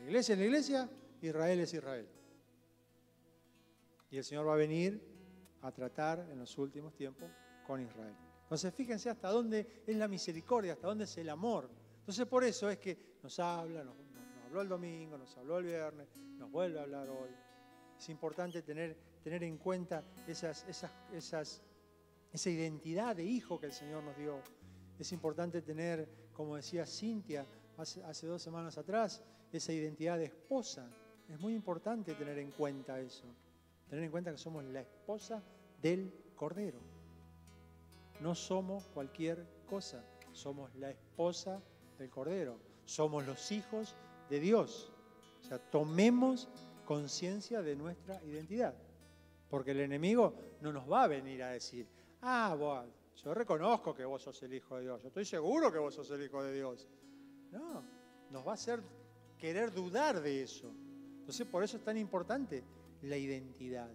[0.02, 0.90] La iglesia es la iglesia,
[1.20, 2.08] Israel es Israel.
[4.12, 5.04] Y el Señor va a venir
[5.64, 7.28] a tratar en los últimos tiempos
[7.66, 8.14] con Israel.
[8.52, 11.70] Entonces fíjense hasta dónde es la misericordia, hasta dónde es el amor.
[12.00, 13.96] Entonces por eso es que nos habla, nos
[14.46, 17.30] habló el domingo, nos habló el viernes, nos vuelve a hablar hoy.
[17.98, 20.52] Es importante tener, tener en cuenta esa
[22.44, 24.42] identidad de hijo que el Señor nos dio.
[25.00, 27.48] Es importante tener, como decía Cintia
[27.78, 29.24] hace dos semanas atrás,
[29.54, 30.90] esa identidad de esposa.
[31.30, 33.34] Es muy importante tener en cuenta eso.
[33.88, 35.42] Tener en cuenta que somos la esposa
[35.82, 36.91] del Cordero.
[38.22, 41.60] No somos cualquier cosa, somos la esposa
[41.98, 42.60] del Cordero.
[42.86, 43.96] Somos los hijos
[44.30, 44.92] de Dios.
[45.42, 46.48] O sea, tomemos
[46.86, 48.76] conciencia de nuestra identidad.
[49.50, 51.88] Porque el enemigo no nos va a venir a decir,
[52.22, 52.86] ah, vos,
[53.24, 56.12] yo reconozco que vos sos el Hijo de Dios, yo estoy seguro que vos sos
[56.12, 56.88] el Hijo de Dios.
[57.50, 57.84] No,
[58.30, 58.84] nos va a hacer
[59.40, 60.72] querer dudar de eso.
[61.22, 62.64] Entonces, por eso es tan importante
[63.02, 63.90] la identidad.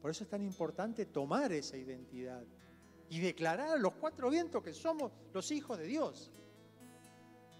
[0.00, 2.44] Por eso es tan importante tomar esa identidad
[3.10, 6.30] y declarar a los cuatro vientos que somos los hijos de Dios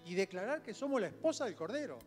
[0.05, 1.99] y declarar que somos la esposa del Cordero.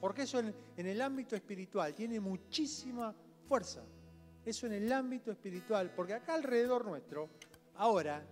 [0.00, 3.14] Porque eso en, el ámbito espiritual tiene muchísima
[3.46, 3.82] fuerza.
[4.44, 5.92] Eso en el ámbito espiritual.
[5.94, 7.28] Porque acá alrededor nuestro,
[7.76, 8.22] ahora,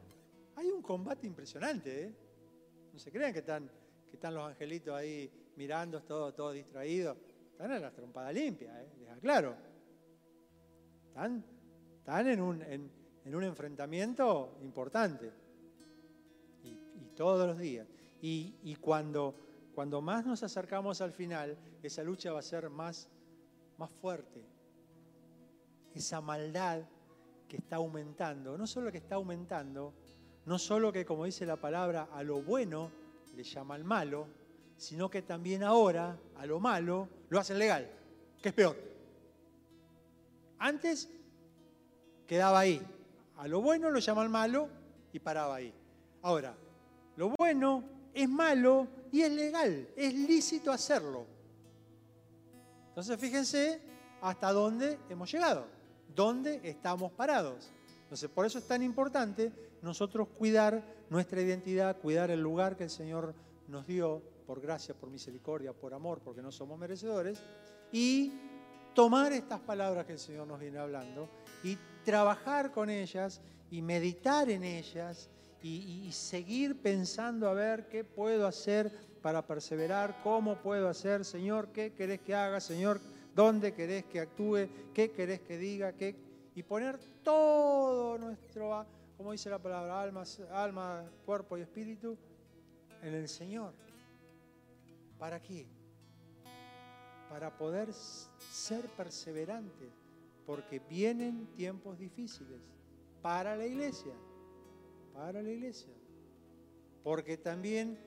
[0.56, 2.04] hay un combate impresionante.
[2.04, 2.14] ¿eh?
[2.92, 3.70] No se crean que están,
[4.10, 7.16] que están los angelitos ahí mirando, todos todo distraídos.
[7.52, 8.88] Están en la trompada limpia, ¿eh?
[8.98, 9.54] les aclaro.
[11.08, 11.44] Están,
[11.98, 12.90] están en, un,
[13.26, 15.32] un enfrentamiento importante.
[16.62, 17.86] y todos los días.
[18.22, 19.34] Y, cuando,
[19.74, 23.08] cuando más nos acercamos al final, esa lucha va a ser más,
[23.78, 24.44] más fuerte.
[25.94, 26.82] Esa maldad
[27.48, 29.94] que está aumentando, no solo que está aumentando,
[30.44, 32.90] no solo que, como dice la palabra, a lo bueno
[33.34, 34.26] le llaman malo,
[34.76, 37.90] sino que también ahora a lo malo lo hacen legal,
[38.40, 38.76] que es peor.
[40.58, 41.08] Antes
[42.26, 42.80] quedaba ahí,
[43.40, 44.68] a lo bueno lo llaman malo
[45.14, 45.72] y paraba ahí.
[46.20, 46.54] Ahora,
[47.16, 47.82] lo bueno
[48.12, 51.24] es malo y es legal, es lícito hacerlo.
[52.88, 53.80] Entonces fíjense
[54.20, 55.64] hasta dónde hemos llegado,
[56.14, 57.72] dónde estamos parados.
[58.02, 62.90] Entonces por eso es tan importante nosotros cuidar nuestra identidad, cuidar el lugar que el
[62.90, 63.34] Señor
[63.68, 67.42] nos dio por gracia, por misericordia, por amor, porque no somos merecedores,
[67.90, 68.34] y
[68.94, 71.26] tomar estas palabras que el Señor nos viene hablando
[71.64, 73.40] y trabajar con ellas
[73.70, 75.30] y meditar en ellas
[75.62, 78.90] y, seguir pensando a ver qué puedo hacer
[79.22, 83.00] para perseverar, cómo puedo hacer, Señor, qué querés que haga, Señor,
[83.34, 86.16] dónde querés que actúe, qué querés que diga, qué,
[86.54, 88.86] y poner todo nuestro
[89.16, 90.00] ¿cómo dice la palabra?
[90.00, 92.16] Alma, alma, cuerpo y espíritu
[93.02, 93.74] en el Señor.
[95.18, 95.66] ¿Para qué?
[97.28, 99.92] Para poder ser perseverantes,
[100.46, 102.60] porque vienen tiempos difíciles
[103.22, 104.12] para la iglesia,
[105.12, 105.92] para la iglesia.
[107.02, 107.98] Porque también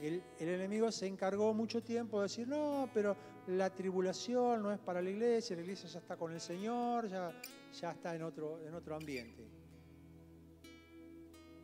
[0.00, 3.16] el, enemigo se encargó mucho tiempo de decir, no, pero
[3.46, 7.32] la tribulación no es para la iglesia, la iglesia ya está con el Señor, ya,
[7.80, 9.44] ya está en otro, en otro ambiente.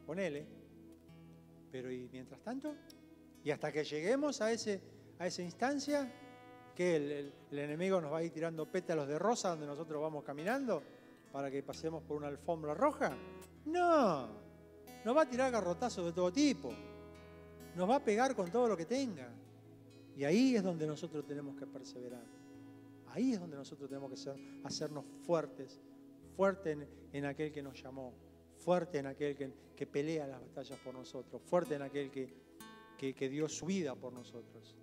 [0.06, 0.46] Ponele.
[1.70, 2.74] Pero ¿y mientras tanto?
[3.44, 4.80] Y hasta que lleguemos a, ese,
[5.18, 6.10] a esa instancia,
[6.78, 10.80] que el, enemigo nos va a ir tirando pétalos de rosa donde nosotros vamos caminando
[11.32, 13.18] para que pasemos por una alfombra roja.
[13.64, 14.28] No,
[15.04, 16.72] nos va a tirar garrotazos de todo tipo.
[17.74, 19.28] Nos va a pegar con todo lo que tenga.
[20.16, 22.22] Y ahí es donde nosotros tenemos que perseverar.
[23.08, 25.80] Ahí es donde nosotros tenemos que hacernos fuertes,
[26.36, 26.78] fuertes
[27.12, 28.14] en, aquel que nos llamó,
[28.56, 29.34] fuerte en aquel
[29.74, 32.32] que, pelea las batallas por nosotros, fuerte en aquel que,
[32.96, 34.76] que dio su vida por nosotros.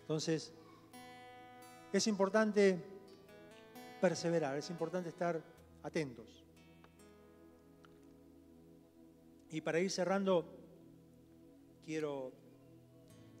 [0.00, 0.54] Entonces,
[1.98, 2.82] es importante
[4.00, 5.40] perseverar, es importante estar
[5.82, 6.44] atentos.
[9.50, 10.44] Y para ir cerrando,
[11.84, 12.32] quiero,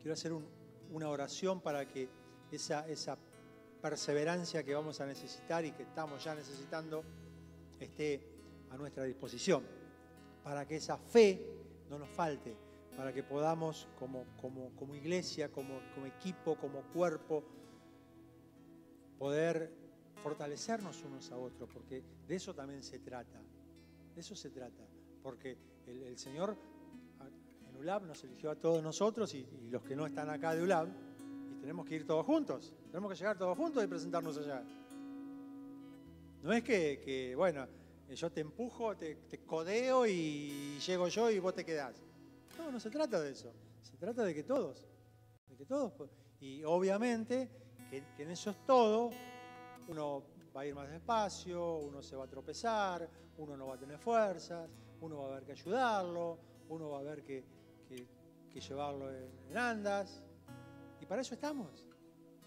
[0.00, 0.46] quiero hacer un,
[0.92, 2.08] una oración para que
[2.52, 3.18] esa, esa
[3.82, 7.02] perseverancia que vamos a necesitar y que estamos ya necesitando
[7.80, 8.20] esté
[8.70, 9.64] a nuestra disposición,
[10.44, 11.44] para que esa fe
[11.90, 12.56] no nos falte,
[12.96, 17.42] para que podamos como, como, como iglesia, como, como equipo, como cuerpo,
[19.24, 19.72] poder
[20.22, 23.40] fortalecernos unos a otros, porque de eso también se trata,
[24.14, 24.86] de eso se trata,
[25.22, 25.56] porque
[25.86, 26.54] el, el Señor
[27.80, 30.88] ULAB nos eligió a todos nosotros y, los que no están acá de ULAB,
[31.52, 34.62] y tenemos que ir todos juntos, tenemos que llegar todos juntos y presentarnos allá.
[36.42, 37.66] No es que, bueno,
[38.14, 39.16] yo te empujo, te,
[39.46, 41.96] codeo y llego yo y vos te quedás.
[42.58, 43.50] No, no se trata de eso.
[43.80, 44.86] Se trata de que todos,
[45.48, 45.94] de que todos.
[46.40, 47.63] Y obviamente
[48.16, 49.10] que, en eso es todo,
[49.88, 50.22] uno
[50.56, 53.98] va a ir más despacio, uno se va a tropezar, uno no va a tener
[53.98, 54.68] fuerzas,
[55.00, 56.38] uno va a haber que ayudarlo,
[56.68, 57.44] uno va a ver que,
[57.88, 60.22] que, llevarlo en, andas.
[61.00, 61.88] Y para eso estamos.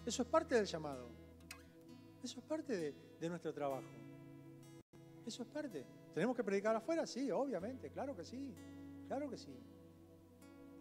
[0.04, 1.10] Eso es parte del llamado.
[2.22, 3.84] Eso es parte de, nuestro trabajo.
[5.26, 5.84] Eso es parte.
[6.14, 7.06] ¿Tenemos que predicar afuera?
[7.06, 8.54] Sí, obviamente, claro que sí.
[9.06, 9.54] Claro que sí.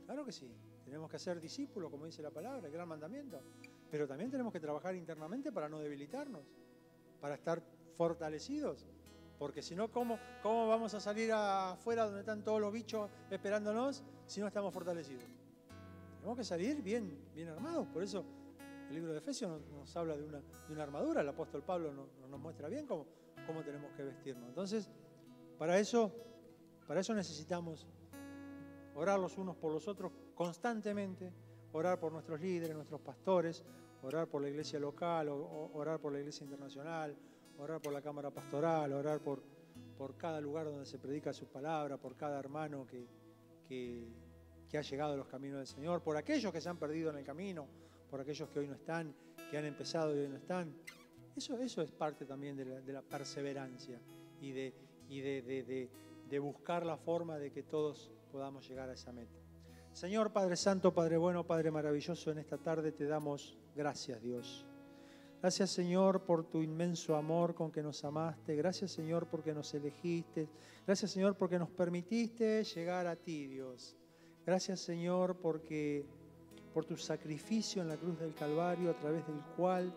[0.06, 0.50] Claro que sí.
[0.86, 3.42] Tenemos que ser discípulos, como dice la palabra, el gran mandamiento.
[3.90, 6.44] Pero también tenemos que trabajar internamente para no debilitarnos,
[7.22, 7.62] para estar
[7.96, 8.86] fortalecidos.
[9.40, 14.04] Porque si no, ¿cómo, ¿cómo vamos a salir afuera donde están todos los bichos esperándonos
[14.26, 15.24] si no estamos fortalecidos?
[16.18, 17.88] Tenemos que salir bien, bien armados.
[17.88, 18.26] Por eso
[18.90, 21.22] el libro de Efesios nos, habla de una, de una, armadura.
[21.22, 23.06] El apóstol Pablo nos, muestra bien cómo,
[23.46, 24.50] cómo tenemos que vestirnos.
[24.50, 24.90] Entonces,
[25.58, 26.12] para eso,
[26.88, 27.88] para eso necesitamos
[28.96, 31.32] orar los unos por los otros constantemente,
[31.78, 33.64] orar por nuestros líderes, nuestros pastores,
[34.02, 37.16] orar por la iglesia local, orar por la iglesia internacional,
[37.60, 39.44] orar por la Cámara Pastoral, orar por,
[39.98, 43.08] por cada lugar donde se predica su palabra, por cada hermano que,
[43.68, 47.18] que, ha llegado a los caminos del Señor, por aquellos que se han perdido en
[47.18, 47.68] el camino,
[48.10, 49.14] por aquellos que hoy no están,
[49.50, 50.76] que han empezado y hoy no están.
[51.36, 54.00] Eso, eso es parte también de la, perseverancia
[54.42, 54.74] y, de,
[55.10, 55.90] y de,
[56.28, 59.47] de buscar la forma de que todos podamos llegar a esa meta.
[59.98, 64.64] Señor Padre Santo, Padre bueno, Padre maravilloso, en esta tarde te damos gracias, Dios.
[65.42, 68.56] Gracias Señor por tu inmenso amor con que nos amaste.
[68.56, 70.50] Gracias Señor porque nos elegiste.
[70.86, 73.98] Gracias Señor porque nos permitiste llegar a ti, Dios.
[74.46, 76.06] Gracias Señor porque
[76.76, 79.92] por tu sacrificio en la cruz del Calvario a través del cual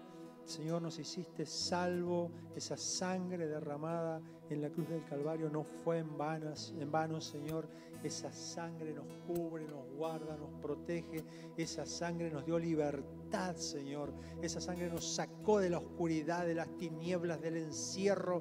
[0.45, 2.31] Señor nos hiciste salvo.
[2.57, 7.69] Esa sangre derramada en la cruz del Calvario no fue en, vanas, en vano, Señor.
[8.03, 11.25] Esa sangre nos cubre, nos guarda, nos protege.
[11.57, 14.13] Esa sangre nos dio libertad, Señor.
[14.43, 18.41] Esa sangre nos sacó de la oscuridad, de las tinieblas, del encierro.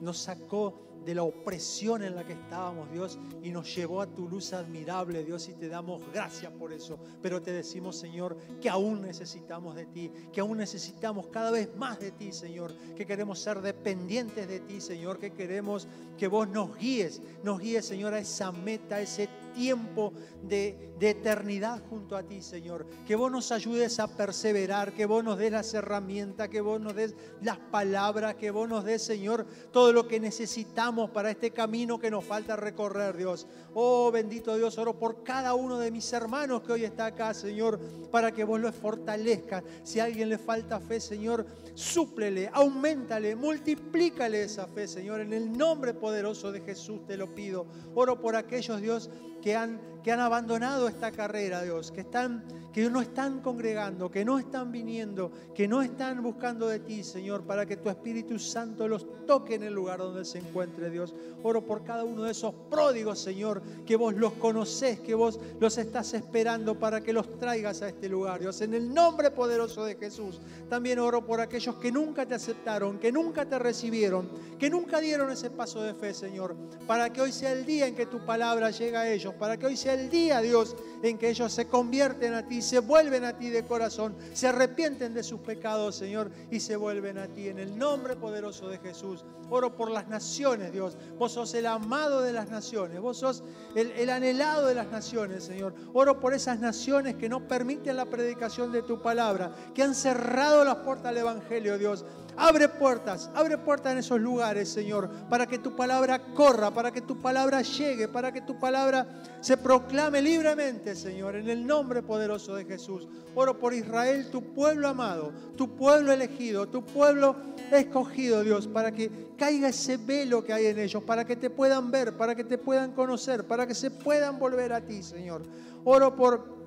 [0.00, 4.28] Nos sacó de la opresión en la que estábamos, Dios, y nos llevó a tu
[4.28, 6.98] luz admirable, Dios, y te damos gracias por eso.
[7.22, 12.00] Pero te decimos, Señor, que aún necesitamos de ti, que aún necesitamos cada vez más
[12.00, 15.86] de ti, Señor, que queremos ser dependientes de ti, Señor, que queremos
[16.18, 21.82] que vos nos guíes, nos guíes, Señor, a esa meta, a ese tiempo de, eternidad
[21.88, 22.86] junto a ti, Señor.
[23.06, 26.94] Que vos nos ayudes a perseverar, que vos nos des las herramientas, que vos nos
[26.94, 31.98] des las palabras, que vos nos des, Señor, todo lo que necesitamos para este camino
[31.98, 33.46] que nos falta recorrer, Dios.
[33.74, 37.78] Oh, bendito Dios, oro por cada uno de mis hermanos que hoy está acá, Señor,
[38.10, 39.62] para que vos los fortalezcas.
[39.82, 45.20] Si a alguien le falta fe, Señor, súplele, aumentale, multiplícale esa fe, Señor.
[45.20, 47.66] En el nombre poderoso de Jesús te lo pido.
[47.94, 49.10] Oro por aquellos, Dios,
[49.46, 54.24] que han, que han abandonado esta carrera, Dios, que, están, que no están congregando, que
[54.24, 58.86] no están viniendo, que no están buscando de ti, Señor, para que tu Espíritu Santo
[58.86, 61.12] los toque en el lugar donde se encuentre, Dios.
[61.42, 65.76] Oro por cada uno de esos pródigos, Señor, que vos los conocés, que vos los
[65.76, 68.60] estás esperando para que los traigas a este lugar, Dios.
[68.60, 70.40] En el nombre poderoso de Jesús.
[70.68, 75.32] También oro por aquellos que nunca te aceptaron, que nunca te recibieron, que nunca dieron
[75.32, 76.54] ese paso de fe, Señor,
[76.86, 79.66] para que hoy sea el día en que tu palabra llega a ellos para que
[79.66, 83.36] hoy sea el día, Dios, en que ellos se convierten a ti, se vuelven a
[83.36, 87.48] ti de corazón, se arrepienten de sus pecados, Señor, y se vuelven a ti.
[87.48, 90.96] En el nombre poderoso de Jesús, oro por las naciones, Dios.
[91.18, 93.42] Vos sos el amado de las naciones, vos sos
[93.74, 95.74] el, el anhelado de las naciones, Señor.
[95.92, 100.64] Oro por esas naciones que no permiten la predicación de tu palabra, que han cerrado
[100.64, 102.04] las puertas al Evangelio, Dios.
[102.38, 107.00] Abre puertas, abre puertas en esos lugares, Señor, para que tu palabra corra, para que
[107.00, 109.06] tu palabra llegue, para que tu palabra
[109.40, 113.08] se proclame libremente, Señor, en el nombre poderoso de Jesús.
[113.34, 117.36] Oro por Israel, tu pueblo amado, tu pueblo elegido, tu pueblo
[117.72, 121.90] escogido, Dios, para que caiga ese velo que hay en ellos, para que te puedan
[121.90, 125.42] ver, para que te puedan conocer, para que se puedan volver a ti, Señor.
[125.84, 126.65] Oro por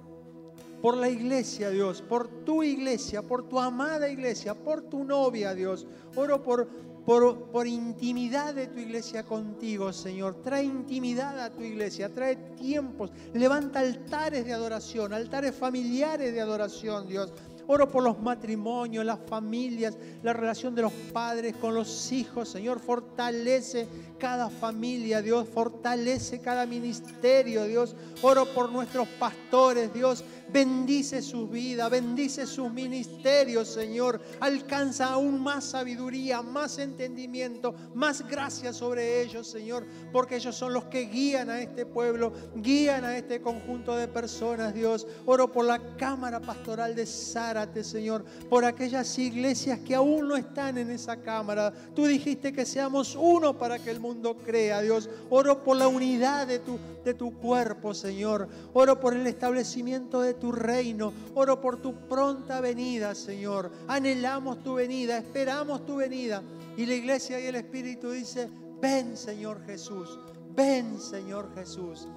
[0.81, 5.85] por la iglesia, Dios, por tu iglesia, por tu amada iglesia, por tu novia, Dios.
[6.15, 6.67] Oro por,
[7.05, 10.41] por, por, intimidad de tu iglesia contigo, Señor.
[10.41, 17.07] Trae intimidad a tu iglesia, trae tiempos, levanta altares de adoración, altares familiares de adoración,
[17.07, 17.33] Dios.
[17.71, 22.49] Oro por los matrimonios, las familias, la relación de los padres con los hijos.
[22.49, 23.87] Señor, fortalece
[24.19, 25.47] cada familia, Dios.
[25.47, 27.95] Fortalece cada ministerio, Dios.
[28.21, 30.23] Oro por nuestros pastores, Dios.
[30.51, 34.19] Bendice su vida, bendice sus ministerios, Señor.
[34.39, 40.85] Alcanza aún más sabiduría, más entendimiento, más gracia sobre ellos, Señor, porque ellos son los
[40.85, 45.05] que guían a este pueblo, guían a este conjunto de personas, Dios.
[45.25, 50.77] Oro por la Cámara Pastoral de Zárate, Señor, por aquellas iglesias que aún no están
[50.79, 51.71] en esa Cámara.
[51.95, 54.08] Tú dijiste que seamos uno para que el mundo
[54.45, 55.09] crea, Dios.
[55.29, 58.47] Oro por la unidad de tu, de tu cuerpo, Señor.
[58.73, 61.13] Oro por el establecimiento de tu reino.
[61.35, 63.71] Oro por tu pronta venida, Señor.
[63.87, 66.43] Anhelamos tu venida, esperamos tu venida.
[66.77, 68.49] Y la iglesia y el Espíritu dice,
[68.81, 70.17] ven Señor Jesús,
[70.55, 72.07] ven Señor Jesús,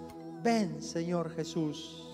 [0.43, 2.12] ven Señor Jesús.